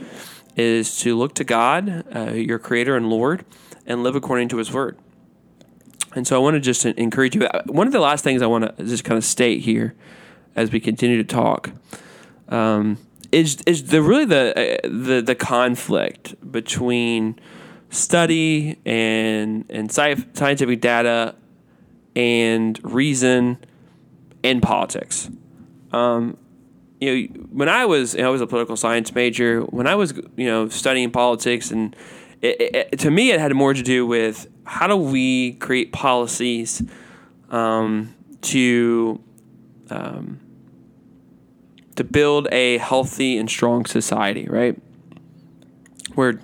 is 0.56 0.98
to 1.00 1.16
look 1.16 1.36
to 1.36 1.44
God, 1.44 2.06
uh, 2.16 2.32
your 2.32 2.58
Creator 2.58 2.96
and 2.96 3.08
Lord, 3.08 3.46
and 3.86 4.02
live 4.02 4.16
according 4.16 4.50
to 4.50 4.58
His 4.58 4.74
Word. 4.74 4.98
And 6.16 6.26
so 6.26 6.36
I 6.36 6.40
want 6.40 6.56
to 6.56 6.60
just 6.60 6.86
encourage 6.86 7.36
you. 7.36 7.48
One 7.68 7.86
of 7.86 7.94
the 7.94 8.00
last 8.00 8.24
things 8.24 8.42
I 8.42 8.48
want 8.48 8.78
to 8.78 8.84
just 8.84 9.04
kind 9.04 9.18
of 9.18 9.24
state 9.24 9.62
here 9.62 9.94
as 10.56 10.72
we 10.72 10.80
continue 10.80 11.18
to 11.18 11.24
talk 11.24 11.72
um, 12.50 12.98
is 13.32 13.58
is 13.66 13.86
the 13.86 14.02
really 14.02 14.26
the 14.26 14.52
uh, 14.52 14.88
the 14.88 15.22
the 15.22 15.36
conflict 15.36 16.36
between 16.52 17.40
study 17.90 18.78
and 18.86 19.66
and 19.70 19.90
sci- 19.90 20.26
scientific 20.34 20.82
data 20.82 21.36
and 22.16 22.80
reason 22.84 23.58
and 24.44 24.62
politics. 24.62 25.30
Um, 25.92 26.38
you 27.00 27.28
know, 27.28 27.34
when 27.52 27.70
I 27.70 27.86
was 27.86 28.14
you 28.14 28.22
know, 28.22 28.28
I 28.28 28.32
was 28.32 28.42
a 28.42 28.48
political 28.48 28.78
science 28.78 29.14
major. 29.16 29.62
When 29.62 29.88
I 29.88 29.96
was 29.96 30.14
you 30.38 30.46
know 30.46 30.70
studying 30.70 31.12
politics, 31.12 31.72
and 31.72 31.96
it, 32.42 32.90
it, 32.92 33.00
to 33.00 33.12
me, 33.12 33.32
it 33.32 33.40
had 33.40 33.54
more 33.56 33.74
to 33.74 33.82
do 33.82 34.06
with 34.06 34.48
how 34.66 34.88
do 34.88 34.96
we 34.96 35.54
create 35.54 35.92
policies 35.92 36.84
um, 37.50 38.14
to 38.42 39.22
um, 39.90 40.40
to 41.96 42.04
build 42.04 42.48
a 42.52 42.78
healthy 42.78 43.38
and 43.38 43.50
strong 43.50 43.86
society, 43.86 44.48
right? 44.48 44.78
Where 46.16 46.40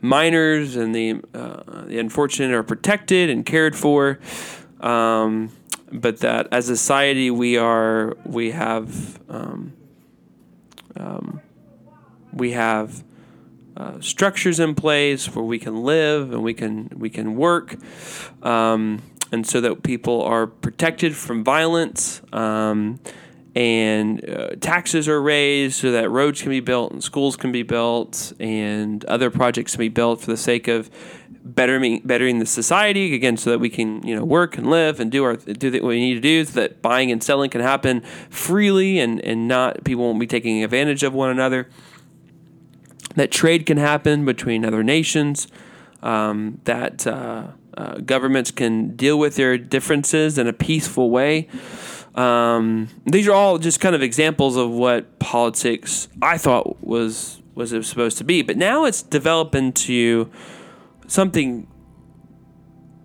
minors 0.00 0.76
and 0.76 0.94
the 0.94 1.20
uh, 1.34 1.84
the 1.86 1.98
unfortunate 1.98 2.52
are 2.52 2.62
protected 2.62 3.30
and 3.30 3.44
cared 3.44 3.74
for, 3.74 4.18
um, 4.80 5.50
but 5.90 6.18
that 6.20 6.48
as 6.52 6.68
a 6.68 6.76
society 6.76 7.30
we 7.30 7.56
are 7.56 8.16
we 8.24 8.50
have 8.50 9.18
um, 9.28 9.72
um, 10.96 11.40
we 12.32 12.52
have 12.52 13.02
uh, 13.76 14.00
structures 14.00 14.60
in 14.60 14.74
place 14.74 15.34
where 15.34 15.44
we 15.44 15.58
can 15.58 15.82
live 15.82 16.32
and 16.32 16.42
we 16.42 16.54
can 16.54 16.90
we 16.94 17.08
can 17.08 17.34
work, 17.34 17.76
um, 18.42 19.02
and 19.32 19.46
so 19.46 19.60
that 19.60 19.82
people 19.82 20.22
are 20.22 20.46
protected 20.46 21.16
from 21.16 21.42
violence. 21.42 22.20
And 23.54 24.28
uh, 24.28 24.56
taxes 24.60 25.08
are 25.08 25.22
raised 25.22 25.76
so 25.76 25.92
that 25.92 26.10
roads 26.10 26.42
can 26.42 26.50
be 26.50 26.58
built 26.58 26.90
and 26.90 27.04
schools 27.04 27.36
can 27.36 27.52
be 27.52 27.62
built 27.62 28.32
and 28.40 29.04
other 29.04 29.30
projects 29.30 29.72
can 29.72 29.80
be 29.80 29.88
built 29.88 30.20
for 30.20 30.26
the 30.26 30.36
sake 30.36 30.66
of 30.66 30.90
bettering 31.44 32.00
bettering 32.04 32.38
the 32.38 32.46
society 32.46 33.14
again 33.14 33.36
so 33.36 33.50
that 33.50 33.58
we 33.58 33.68
can 33.68 34.04
you 34.04 34.16
know 34.16 34.24
work 34.24 34.56
and 34.56 34.70
live 34.70 34.98
and 34.98 35.12
do 35.12 35.22
our 35.24 35.36
do 35.36 35.70
what 35.72 35.82
we 35.82 36.00
need 36.00 36.14
to 36.14 36.20
do 36.20 36.42
so 36.44 36.58
that 36.58 36.80
buying 36.80 37.12
and 37.12 37.22
selling 37.22 37.50
can 37.50 37.60
happen 37.60 38.00
freely 38.30 38.98
and 38.98 39.20
and 39.20 39.46
not 39.46 39.84
people 39.84 40.04
won't 40.04 40.18
be 40.18 40.26
taking 40.26 40.64
advantage 40.64 41.02
of 41.02 41.12
one 41.12 41.30
another. 41.30 41.68
That 43.14 43.30
trade 43.30 43.66
can 43.66 43.76
happen 43.76 44.24
between 44.24 44.64
other 44.64 44.82
nations 44.82 45.46
um, 46.02 46.60
that 46.64 47.06
uh, 47.06 47.48
uh, 47.76 47.98
governments 47.98 48.50
can 48.50 48.96
deal 48.96 49.18
with 49.18 49.36
their 49.36 49.56
differences 49.58 50.38
in 50.38 50.48
a 50.48 50.52
peaceful 50.52 51.10
way 51.10 51.48
um, 52.14 52.88
these 53.06 53.26
are 53.26 53.32
all 53.32 53.58
just 53.58 53.80
kind 53.80 53.94
of 53.94 54.02
examples 54.02 54.56
of 54.56 54.70
what 54.70 55.18
politics 55.18 56.08
I 56.22 56.38
thought 56.38 56.82
was 56.82 57.40
was 57.54 57.70
supposed 57.86 58.18
to 58.18 58.24
be, 58.24 58.42
but 58.42 58.56
now 58.56 58.84
it's 58.84 59.02
developed 59.02 59.54
into 59.54 60.30
something 61.06 61.68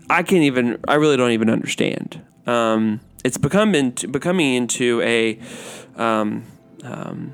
I 0.09 0.23
can't 0.23 0.43
even. 0.43 0.79
I 0.87 0.95
really 0.95 1.17
don't 1.17 1.31
even 1.31 1.49
understand. 1.49 2.21
Um, 2.47 3.01
it's 3.23 3.37
become 3.37 3.75
into, 3.75 4.07
becoming 4.07 4.55
into 4.55 5.01
a 5.01 5.39
um, 5.95 6.45
um, 6.83 7.33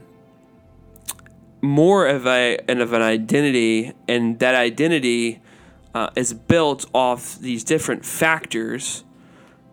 more 1.62 2.08
of 2.08 2.28
a 2.28 2.60
and 2.68 2.82
of 2.82 2.94
an 2.94 3.02
identity, 3.02 3.94
and 4.08 4.40
that 4.40 4.56
identity 4.56 5.42
uh, 5.94 6.10
is 6.16 6.34
built 6.34 6.86
off 6.94 7.40
these 7.40 7.64
different 7.64 8.06
factors, 8.06 9.04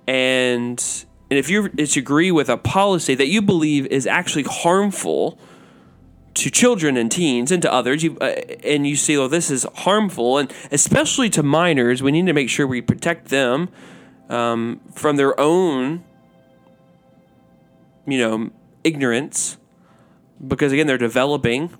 and 0.07 1.05
and 1.33 1.39
if 1.39 1.49
you 1.49 1.70
disagree 1.70 2.30
with 2.30 2.51
a 2.51 2.59
policy 2.59 3.14
that 3.14 3.26
you 3.26 3.41
believe 3.41 3.87
is 3.87 4.07
actually 4.07 4.43
harmful 4.43 5.39
to 6.35 6.51
children 6.51 6.99
and 6.99 7.11
teens 7.11 7.51
and 7.51 7.62
to 7.62 7.72
others, 7.72 8.03
you, 8.03 8.18
uh, 8.20 8.35
and 8.62 8.87
you 8.87 8.97
see, 8.97 9.16
well, 9.16 9.30
this 9.30 9.51
is 9.51 9.66
harmful, 9.76 10.37
and 10.37 10.53
especially 10.70 11.30
to 11.30 11.43
minors, 11.43 12.03
we 12.03 12.12
need 12.12 12.26
to 12.26 12.35
make 12.35 12.51
sure 12.51 12.66
we 12.66 12.83
protect 12.83 13.28
them 13.28 13.70
um, 14.28 14.83
from 14.95 15.16
their 15.16 15.41
own, 15.41 16.05
you 18.07 18.18
know, 18.18 18.51
ignorance, 18.85 19.57
because 20.47 20.70
again, 20.70 20.87
they're 20.87 20.99
developing 20.99 21.70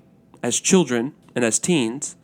as 0.41 0.59
children 0.59 1.13
and 1.35 1.45
as 1.45 1.59
teens, 1.59 2.15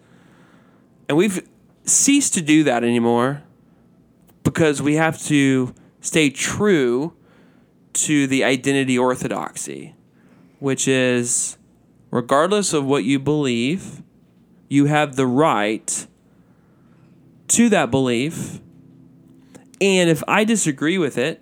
and 1.07 1.15
we've 1.15 1.47
ceased 1.83 2.33
to 2.33 2.41
do 2.41 2.63
that 2.63 2.83
anymore 2.83 3.43
because 4.41 4.81
we 4.81 4.95
have 4.95 5.21
to 5.21 5.75
stay 6.01 6.31
true 6.31 7.13
to 7.93 8.27
the 8.27 8.43
identity 8.43 8.97
orthodoxy, 8.97 9.95
which 10.59 10.87
is 10.87 11.57
regardless 12.11 12.73
of 12.73 12.85
what 12.85 13.03
you 13.03 13.19
believe, 13.19 14.01
you 14.67 14.85
have 14.85 15.15
the 15.15 15.27
right 15.27 16.07
to 17.47 17.69
that 17.69 17.91
belief. 17.91 18.59
And 19.81 20.09
if 20.09 20.23
I 20.27 20.43
disagree 20.43 20.97
with 20.97 21.17
it, 21.17 21.41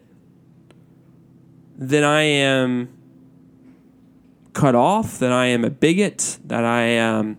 then 1.75 2.03
I 2.03 2.21
am 2.21 2.89
cut 4.53 4.75
off, 4.75 5.19
that 5.19 5.31
I 5.31 5.47
am 5.47 5.63
a 5.63 5.69
bigot, 5.69 6.39
that 6.45 6.63
I 6.63 6.81
am, 6.81 7.37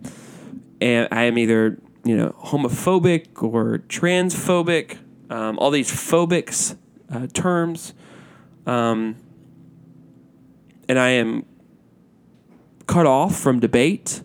I 0.81 1.23
am 1.25 1.39
either 1.39 1.79
you 2.05 2.17
know 2.17 2.35
homophobic 2.39 3.43
or 3.43 3.79
transphobic, 3.89 4.99
um, 5.31 5.59
all 5.59 5.71
these 5.71 5.91
phobics 5.91 6.77
uh, 7.13 7.27
terms. 7.33 7.93
Um, 8.69 9.17
and 10.91 10.99
I 10.99 11.09
am 11.09 11.47
cut 12.87 13.07
off 13.07 13.35
from 13.35 13.61
debate 13.61 14.23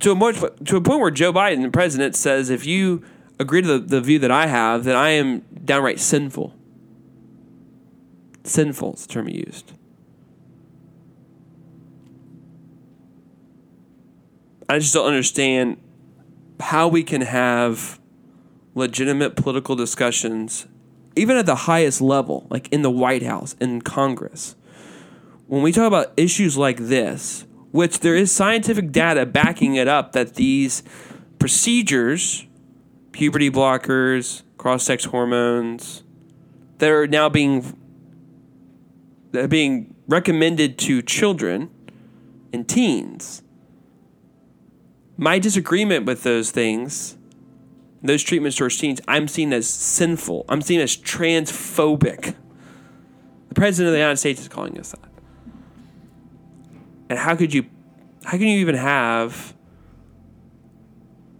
to 0.00 0.10
a, 0.10 0.14
much, 0.16 0.40
to 0.64 0.76
a 0.76 0.80
point 0.80 1.00
where 1.00 1.12
Joe 1.12 1.32
Biden, 1.32 1.62
the 1.62 1.70
president, 1.70 2.16
says 2.16 2.50
if 2.50 2.66
you 2.66 3.04
agree 3.38 3.62
to 3.62 3.68
the, 3.68 3.78
the 3.78 4.00
view 4.00 4.18
that 4.18 4.32
I 4.32 4.48
have, 4.48 4.82
then 4.82 4.96
I 4.96 5.10
am 5.10 5.40
downright 5.64 6.00
sinful. 6.00 6.52
Sinful 8.42 8.94
is 8.94 9.06
the 9.06 9.12
term 9.12 9.28
he 9.28 9.36
used. 9.36 9.72
I 14.68 14.80
just 14.80 14.92
don't 14.92 15.06
understand 15.06 15.76
how 16.58 16.88
we 16.88 17.04
can 17.04 17.20
have 17.20 18.00
legitimate 18.74 19.36
political 19.36 19.76
discussions 19.76 20.66
even 21.18 21.36
at 21.36 21.46
the 21.46 21.54
highest 21.54 22.00
level, 22.00 22.46
like 22.50 22.68
in 22.72 22.82
the 22.82 22.90
White 22.90 23.22
House, 23.22 23.54
in 23.60 23.82
Congress, 23.82 24.54
when 25.46 25.62
we 25.62 25.72
talk 25.72 25.86
about 25.86 26.12
issues 26.16 26.56
like 26.56 26.76
this, 26.78 27.44
which 27.72 28.00
there 28.00 28.14
is 28.14 28.32
scientific 28.32 28.92
data 28.92 29.26
backing 29.26 29.74
it 29.74 29.88
up 29.88 30.12
that 30.12 30.34
these 30.34 30.82
procedures, 31.38 32.46
puberty 33.12 33.50
blockers, 33.50 34.42
cross 34.56 34.84
sex 34.84 35.04
hormones, 35.04 36.02
that 36.78 36.90
are 36.90 37.06
now 37.06 37.28
being 37.28 37.76
that 39.32 39.44
are 39.44 39.48
being 39.48 39.94
recommended 40.06 40.78
to 40.78 41.02
children 41.02 41.70
and 42.52 42.66
teens. 42.66 43.42
My 45.18 45.38
disagreement 45.38 46.06
with 46.06 46.22
those 46.22 46.50
things 46.50 47.17
those 48.02 48.22
treatments 48.22 48.56
towards 48.56 48.76
teens, 48.76 49.00
I'm 49.08 49.28
seen 49.28 49.52
as 49.52 49.68
sinful. 49.68 50.44
I'm 50.48 50.62
seen 50.62 50.80
as 50.80 50.96
transphobic. 50.96 52.34
The 53.48 53.54
president 53.54 53.88
of 53.88 53.92
the 53.92 53.98
United 53.98 54.18
States 54.18 54.40
is 54.40 54.48
calling 54.48 54.78
us 54.78 54.92
that. 54.92 55.00
And 57.10 57.18
how 57.18 57.34
could 57.34 57.52
you, 57.52 57.66
how 58.24 58.32
can 58.32 58.42
you 58.42 58.60
even 58.60 58.74
have 58.74 59.54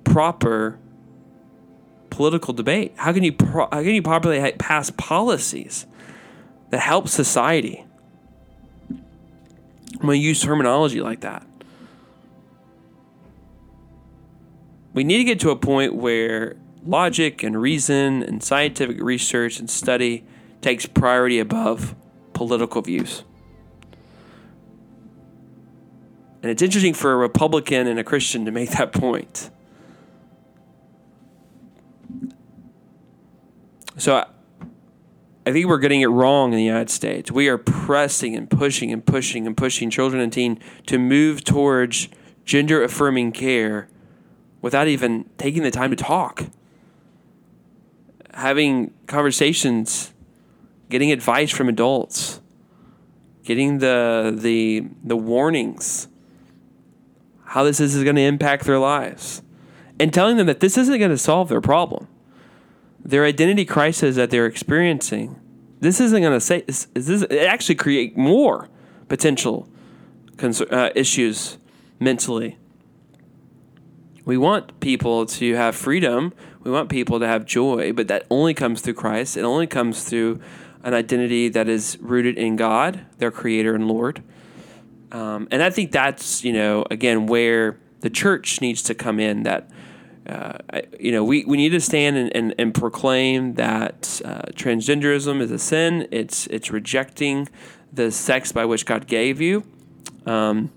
proper 0.05 0.79
political 2.11 2.55
debate? 2.55 2.95
How 2.97 3.13
can 3.13 3.23
you, 3.23 3.33
pro, 3.33 3.69
how 3.71 3.83
can 3.83 3.95
you 3.95 4.03
properly 4.03 4.53
pass 4.53 4.91
policies 4.91 5.87
that 6.71 6.81
help 6.81 7.09
society? 7.09 7.85
when 10.01 10.21
you 10.21 10.29
use 10.29 10.41
terminology 10.41 11.01
like 11.01 11.21
that. 11.21 11.47
We 14.99 15.05
need 15.05 15.19
to 15.19 15.25
get 15.25 15.39
to 15.39 15.51
a 15.51 15.57
point 15.57 15.95
where 15.95 16.57
logic 16.85 17.45
and 17.45 17.63
reason 17.63 18.21
and 18.25 18.43
scientific 18.43 19.01
research 19.01 19.61
and 19.61 19.71
study 19.71 20.25
takes 20.61 20.87
priority 20.87 21.39
above 21.39 21.95
political 22.33 22.83
views. 22.83 23.23
And 26.43 26.51
it's 26.51 26.63
interesting 26.63 26.95
for 26.95 27.13
a 27.13 27.17
Republican 27.17 27.87
and 27.87 28.01
a 28.01 28.03
Christian 28.03 28.45
to 28.47 28.51
make 28.51 28.71
that 28.71 28.93
point. 28.93 29.51
So 33.99 34.17
I, 34.17 34.27
I 35.47 35.53
think 35.53 35.69
we're 35.69 35.79
getting 35.79 36.01
it 36.01 36.07
wrong 36.07 36.51
in 36.51 36.57
the 36.57 36.65
United 36.65 36.91
States. 36.91 37.31
We 37.31 37.47
are 37.47 37.57
pressing 37.57 38.35
and 38.35 38.51
pushing 38.51 38.93
and 38.93 39.07
pushing 39.07 39.47
and 39.47 39.57
pushing 39.57 39.91
children 39.91 40.21
and 40.21 40.33
teens 40.33 40.59
to 40.87 40.99
move 40.99 41.45
towards 41.45 42.09
gender 42.45 42.83
affirming 42.83 43.31
care 43.31 43.89
without 44.61 44.89
even 44.89 45.29
taking 45.39 45.63
the 45.63 45.71
time 45.71 45.91
to 45.91 45.97
talk. 45.97 46.45
Having 48.35 48.93
conversations, 49.07 50.13
getting 50.89 51.11
advice 51.11 51.51
from 51.51 51.69
adults, 51.69 52.41
getting 53.45 53.79
the 53.79 54.35
the 54.37 54.87
the 55.03 55.17
warnings 55.17 56.09
how 57.45 57.65
this 57.65 57.81
is 57.81 58.05
going 58.05 58.15
to 58.15 58.23
impact 58.23 58.65
their 58.65 58.79
lives 58.79 59.41
and 59.99 60.13
telling 60.13 60.37
them 60.37 60.47
that 60.47 60.61
this 60.61 60.77
isn't 60.77 60.99
going 60.99 61.11
to 61.11 61.17
solve 61.17 61.49
their 61.49 61.63
problem. 61.63 62.07
Their 63.03 63.25
identity 63.25 63.65
crisis 63.65 64.17
that 64.17 64.29
they're 64.29 64.45
experiencing, 64.45 65.41
this 65.81 65.99
isn't 65.99 66.21
going 66.21 66.35
to 66.35 66.41
say 66.41 66.63
is, 66.67 66.89
is 66.95 67.07
this 67.07 67.23
it 67.23 67.47
actually 67.47 67.77
create 67.77 68.19
more 68.19 68.69
potential 69.09 69.67
uh, 70.43 70.91
issues 70.95 71.57
mentally 71.99 72.59
we 74.29 74.37
want 74.37 74.79
people 74.81 75.25
to 75.25 75.55
have 75.55 75.75
freedom. 75.75 76.35
We 76.63 76.71
want 76.71 76.91
people 76.91 77.19
to 77.19 77.27
have 77.27 77.47
joy, 77.47 77.95
but 77.95 78.09
that 78.09 78.27
only 78.29 78.53
comes 78.53 78.83
through 78.83 78.93
Christ. 78.93 79.39
It 79.39 79.43
only 79.43 79.67
comes 79.67 80.05
through 80.05 80.43
an 80.83 80.93
identity 80.93 81.49
that 81.49 81.67
is 81.67 81.97
rooted 81.99 82.37
in 82.37 82.55
God, 82.57 83.07
their 83.17 83.31
Creator 83.31 83.75
and 83.75 83.89
Lord. 83.89 84.23
Um, 85.13 85.49
and 85.51 85.63
I 85.63 85.71
think 85.71 85.93
that's 85.93 86.45
you 86.45 86.53
know 86.53 86.85
again 86.91 87.25
where 87.25 87.81
the 88.01 88.11
church 88.11 88.61
needs 88.61 88.83
to 88.83 88.95
come 88.95 89.19
in. 89.19 89.45
That 89.45 89.71
uh, 90.29 90.59
you 91.01 91.11
know 91.11 91.25
we, 91.25 91.47
we 91.47 91.57
need 91.57 91.71
to 91.71 91.81
stand 91.81 92.19
and, 92.19 92.37
and, 92.37 92.55
and 92.59 92.75
proclaim 92.75 93.55
that 93.55 94.21
uh, 94.27 94.43
transgenderism 94.53 95.41
is 95.41 95.51
a 95.51 95.59
sin. 95.59 96.07
It's 96.11 96.47
it's 96.49 96.71
rejecting 96.71 97.49
the 97.91 98.13
sex 98.13 98.53
by 98.53 98.67
which 98.67 98.85
God 98.85 99.07
gave 99.07 99.41
you. 99.41 99.65
Um, 100.27 100.71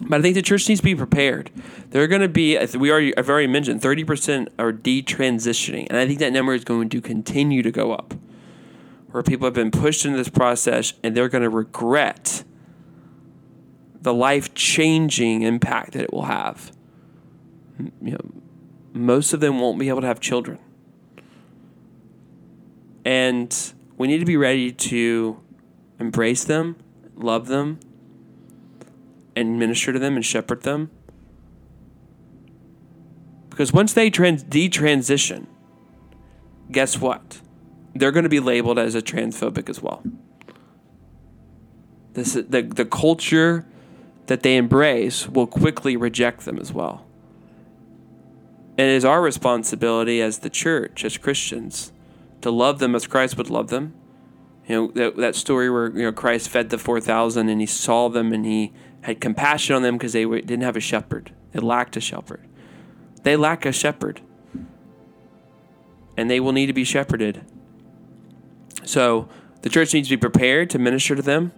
but 0.00 0.18
I 0.18 0.22
think 0.22 0.34
the 0.34 0.42
church 0.42 0.68
needs 0.68 0.80
to 0.80 0.84
be 0.84 0.94
prepared. 0.94 1.50
There 1.90 2.02
are 2.02 2.06
going 2.06 2.22
to 2.22 2.28
be, 2.28 2.58
we 2.76 2.90
already, 2.90 3.16
I've 3.16 3.28
already 3.28 3.46
mentioned, 3.46 3.80
30% 3.80 4.48
are 4.58 4.72
detransitioning. 4.72 5.86
And 5.88 5.98
I 5.98 6.06
think 6.06 6.18
that 6.20 6.32
number 6.32 6.54
is 6.54 6.64
going 6.64 6.88
to 6.90 7.00
continue 7.00 7.62
to 7.62 7.70
go 7.70 7.92
up. 7.92 8.14
Where 9.10 9.22
people 9.22 9.46
have 9.46 9.54
been 9.54 9.70
pushed 9.70 10.06
into 10.06 10.16
this 10.16 10.30
process 10.30 10.94
and 11.02 11.14
they're 11.14 11.28
going 11.28 11.42
to 11.42 11.50
regret 11.50 12.44
the 14.00 14.14
life 14.14 14.54
changing 14.54 15.42
impact 15.42 15.92
that 15.92 16.04
it 16.04 16.12
will 16.12 16.24
have. 16.24 16.72
You 18.00 18.12
know, 18.12 18.42
most 18.94 19.34
of 19.34 19.40
them 19.40 19.60
won't 19.60 19.78
be 19.78 19.90
able 19.90 20.00
to 20.00 20.06
have 20.06 20.18
children. 20.18 20.58
And 23.04 23.54
we 23.98 24.08
need 24.08 24.18
to 24.18 24.24
be 24.24 24.36
ready 24.38 24.72
to 24.72 25.40
embrace 25.98 26.44
them, 26.44 26.76
love 27.14 27.48
them, 27.48 27.78
and 29.34 29.58
minister 29.58 29.92
to 29.92 29.98
them 29.98 30.16
and 30.16 30.24
shepherd 30.24 30.62
them. 30.62 30.90
Because 33.50 33.72
once 33.72 33.92
they 33.92 34.10
trans- 34.10 34.44
detransition, 34.44 35.46
guess 36.70 36.98
what? 36.98 37.40
They're 37.94 38.12
going 38.12 38.24
to 38.24 38.30
be 38.30 38.40
labeled 38.40 38.78
as 38.78 38.94
a 38.94 39.02
transphobic 39.02 39.68
as 39.68 39.82
well. 39.82 40.02
This, 42.14 42.32
the, 42.34 42.62
the 42.62 42.84
culture 42.84 43.66
that 44.26 44.42
they 44.42 44.56
embrace 44.56 45.28
will 45.28 45.46
quickly 45.46 45.96
reject 45.96 46.44
them 46.44 46.58
as 46.58 46.72
well. 46.72 47.04
And 48.78 48.88
it 48.88 48.94
is 48.94 49.04
our 49.04 49.20
responsibility 49.20 50.22
as 50.22 50.38
the 50.38 50.50
church, 50.50 51.04
as 51.04 51.18
Christians, 51.18 51.92
to 52.40 52.50
love 52.50 52.78
them 52.78 52.94
as 52.94 53.06
Christ 53.06 53.36
would 53.36 53.50
love 53.50 53.68
them. 53.68 53.94
You 54.66 54.74
know, 54.76 54.90
that, 54.92 55.16
that 55.16 55.34
story 55.34 55.70
where 55.70 55.88
you 55.90 56.02
know 56.02 56.12
Christ 56.12 56.48
fed 56.48 56.70
the 56.70 56.78
4,000 56.78 57.48
and 57.48 57.60
he 57.60 57.66
saw 57.66 58.08
them 58.08 58.32
and 58.32 58.44
he 58.46 58.72
had 59.02 59.20
compassion 59.20 59.74
on 59.74 59.82
them 59.82 59.96
because 59.96 60.12
they 60.12 60.24
didn't 60.24 60.62
have 60.62 60.76
a 60.76 60.80
shepherd. 60.80 61.32
They 61.52 61.60
lacked 61.60 61.96
a 61.96 62.00
shepherd. 62.00 62.46
They 63.22 63.36
lack 63.36 63.66
a 63.66 63.72
shepherd. 63.72 64.20
And 66.16 66.30
they 66.30 66.40
will 66.40 66.52
need 66.52 66.66
to 66.66 66.72
be 66.72 66.84
shepherded. 66.84 67.44
So 68.84 69.28
the 69.62 69.70
church 69.70 69.94
needs 69.94 70.08
to 70.08 70.16
be 70.16 70.20
prepared 70.20 70.70
to 70.70 70.78
minister 70.78 71.16
to 71.16 71.22
them. 71.22 71.52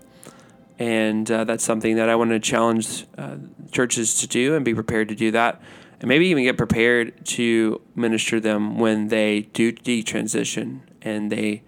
And 0.78 1.30
uh, 1.30 1.44
that's 1.44 1.64
something 1.64 1.96
that 1.96 2.08
I 2.08 2.16
want 2.16 2.30
to 2.30 2.40
challenge 2.40 3.06
uh, 3.16 3.36
churches 3.70 4.20
to 4.20 4.26
do 4.26 4.54
and 4.54 4.64
be 4.64 4.74
prepared 4.74 5.08
to 5.08 5.14
do 5.14 5.30
that. 5.32 5.60
And 6.00 6.08
maybe 6.08 6.26
even 6.28 6.44
get 6.44 6.56
prepared 6.56 7.24
to 7.26 7.80
minister 7.94 8.40
them 8.40 8.78
when 8.78 9.08
they 9.08 9.42
do 9.52 9.72
detransition 9.72 10.80
and 11.02 11.30
they 11.30 11.62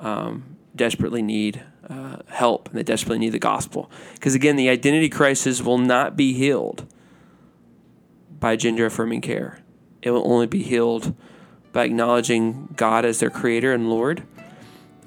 um, 0.00 0.51
desperately 0.74 1.22
need 1.22 1.62
uh, 1.88 2.18
help 2.28 2.68
and 2.68 2.78
they 2.78 2.82
desperately 2.82 3.18
need 3.18 3.30
the 3.30 3.38
gospel. 3.38 3.90
Because 4.14 4.34
again, 4.34 4.56
the 4.56 4.68
identity 4.68 5.08
crisis 5.08 5.62
will 5.62 5.78
not 5.78 6.16
be 6.16 6.32
healed 6.32 6.86
by 8.40 8.56
gender 8.56 8.86
affirming 8.86 9.20
care, 9.20 9.60
it 10.02 10.10
will 10.10 10.26
only 10.30 10.46
be 10.46 10.62
healed 10.62 11.14
by 11.72 11.84
acknowledging 11.84 12.74
God 12.76 13.04
as 13.04 13.20
their 13.20 13.30
creator 13.30 13.72
and 13.72 13.88
Lord 13.88 14.24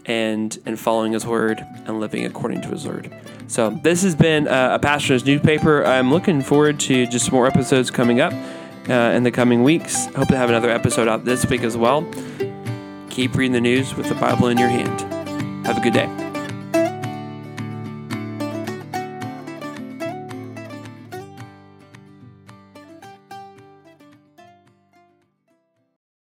and, 0.05 0.57
and 0.65 0.79
following 0.79 1.13
his 1.13 1.25
word 1.25 1.65
and 1.85 1.99
living 1.99 2.25
according 2.25 2.61
to 2.61 2.69
his 2.69 2.87
word. 2.87 3.13
So, 3.47 3.69
this 3.83 4.03
has 4.03 4.15
been 4.15 4.47
uh, 4.47 4.69
a 4.73 4.79
pastor's 4.79 5.25
newspaper. 5.25 5.85
I'm 5.85 6.11
looking 6.11 6.41
forward 6.41 6.79
to 6.81 7.05
just 7.07 7.31
more 7.31 7.45
episodes 7.45 7.91
coming 7.91 8.19
up 8.19 8.33
uh, 8.89 8.93
in 8.93 9.23
the 9.23 9.31
coming 9.31 9.63
weeks. 9.63 10.05
Hope 10.07 10.29
to 10.29 10.37
have 10.37 10.49
another 10.49 10.69
episode 10.69 11.07
out 11.07 11.25
this 11.25 11.45
week 11.45 11.61
as 11.61 11.77
well. 11.77 12.09
Keep 13.09 13.35
reading 13.35 13.53
the 13.53 13.61
news 13.61 13.95
with 13.95 14.09
the 14.09 14.15
Bible 14.15 14.47
in 14.47 14.57
your 14.57 14.69
hand. 14.69 15.14
Have 15.75 15.83
a 15.83 15.89
good 15.91 15.93
day. 15.93 16.24